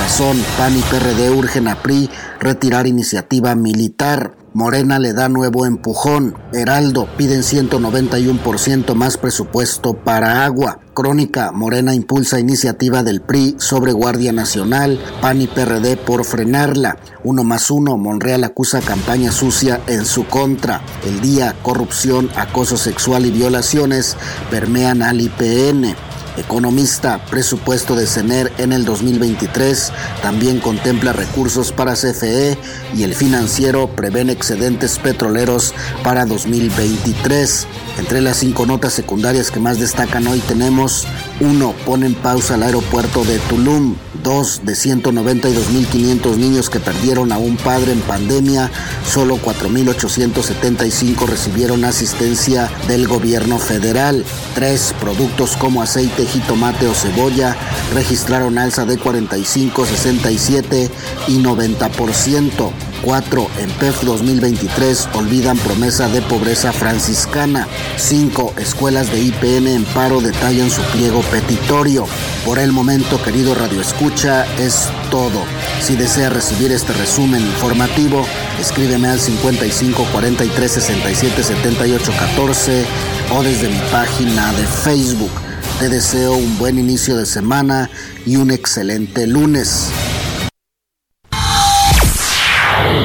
[0.00, 4.36] Razón, PAN y PRD urgen a PRI retirar iniciativa militar.
[4.56, 6.34] Morena le da nuevo empujón.
[6.54, 10.80] Heraldo piden 191% más presupuesto para agua.
[10.94, 16.96] Crónica, Morena impulsa iniciativa del PRI sobre Guardia Nacional, PAN y PRD por frenarla.
[17.22, 20.80] Uno más uno, Monreal acusa campaña sucia en su contra.
[21.04, 24.16] El día, corrupción, acoso sexual y violaciones
[24.50, 25.94] permean al IPN.
[26.36, 32.58] Economista, presupuesto de CENER en el 2023 también contempla recursos para CFE
[32.94, 37.66] y el financiero prevén excedentes petroleros para 2023.
[37.98, 41.06] Entre las cinco notas secundarias que más destacan hoy tenemos
[41.40, 41.74] 1.
[41.84, 43.96] Pone pausa el aeropuerto de Tulum.
[44.22, 44.62] 2.
[44.64, 48.70] De 192.500 niños que perdieron a un padre en pandemia,
[49.06, 54.24] solo 4.875 recibieron asistencia del gobierno federal.
[54.54, 54.94] 3.
[55.00, 57.56] Productos como aceite, jitomate o cebolla
[57.94, 60.90] registraron alza de 45, 67
[61.28, 62.72] y 90%.
[63.02, 63.50] 4.
[63.58, 67.68] En PEF 2023 olvidan promesa de pobreza franciscana.
[67.96, 68.54] 5.
[68.58, 72.06] Escuelas de IPN en paro detallan su pliego petitorio.
[72.44, 75.42] Por el momento, querido Radio Escucha, es todo.
[75.80, 78.24] Si desea recibir este resumen informativo,
[78.60, 82.86] escríbeme al 55 43 67 78 14
[83.32, 85.32] o desde mi página de Facebook.
[85.80, 87.90] Te deseo un buen inicio de semana
[88.24, 89.90] y un excelente lunes.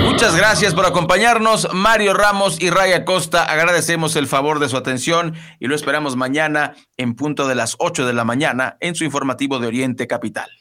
[0.04, 3.46] Muchas gracias por acompañarnos, Mario Ramos y Raya Costa.
[3.46, 8.06] Agradecemos el favor de su atención y lo esperamos mañana en punto de las 8
[8.06, 10.61] de la mañana en su informativo de Oriente Capital.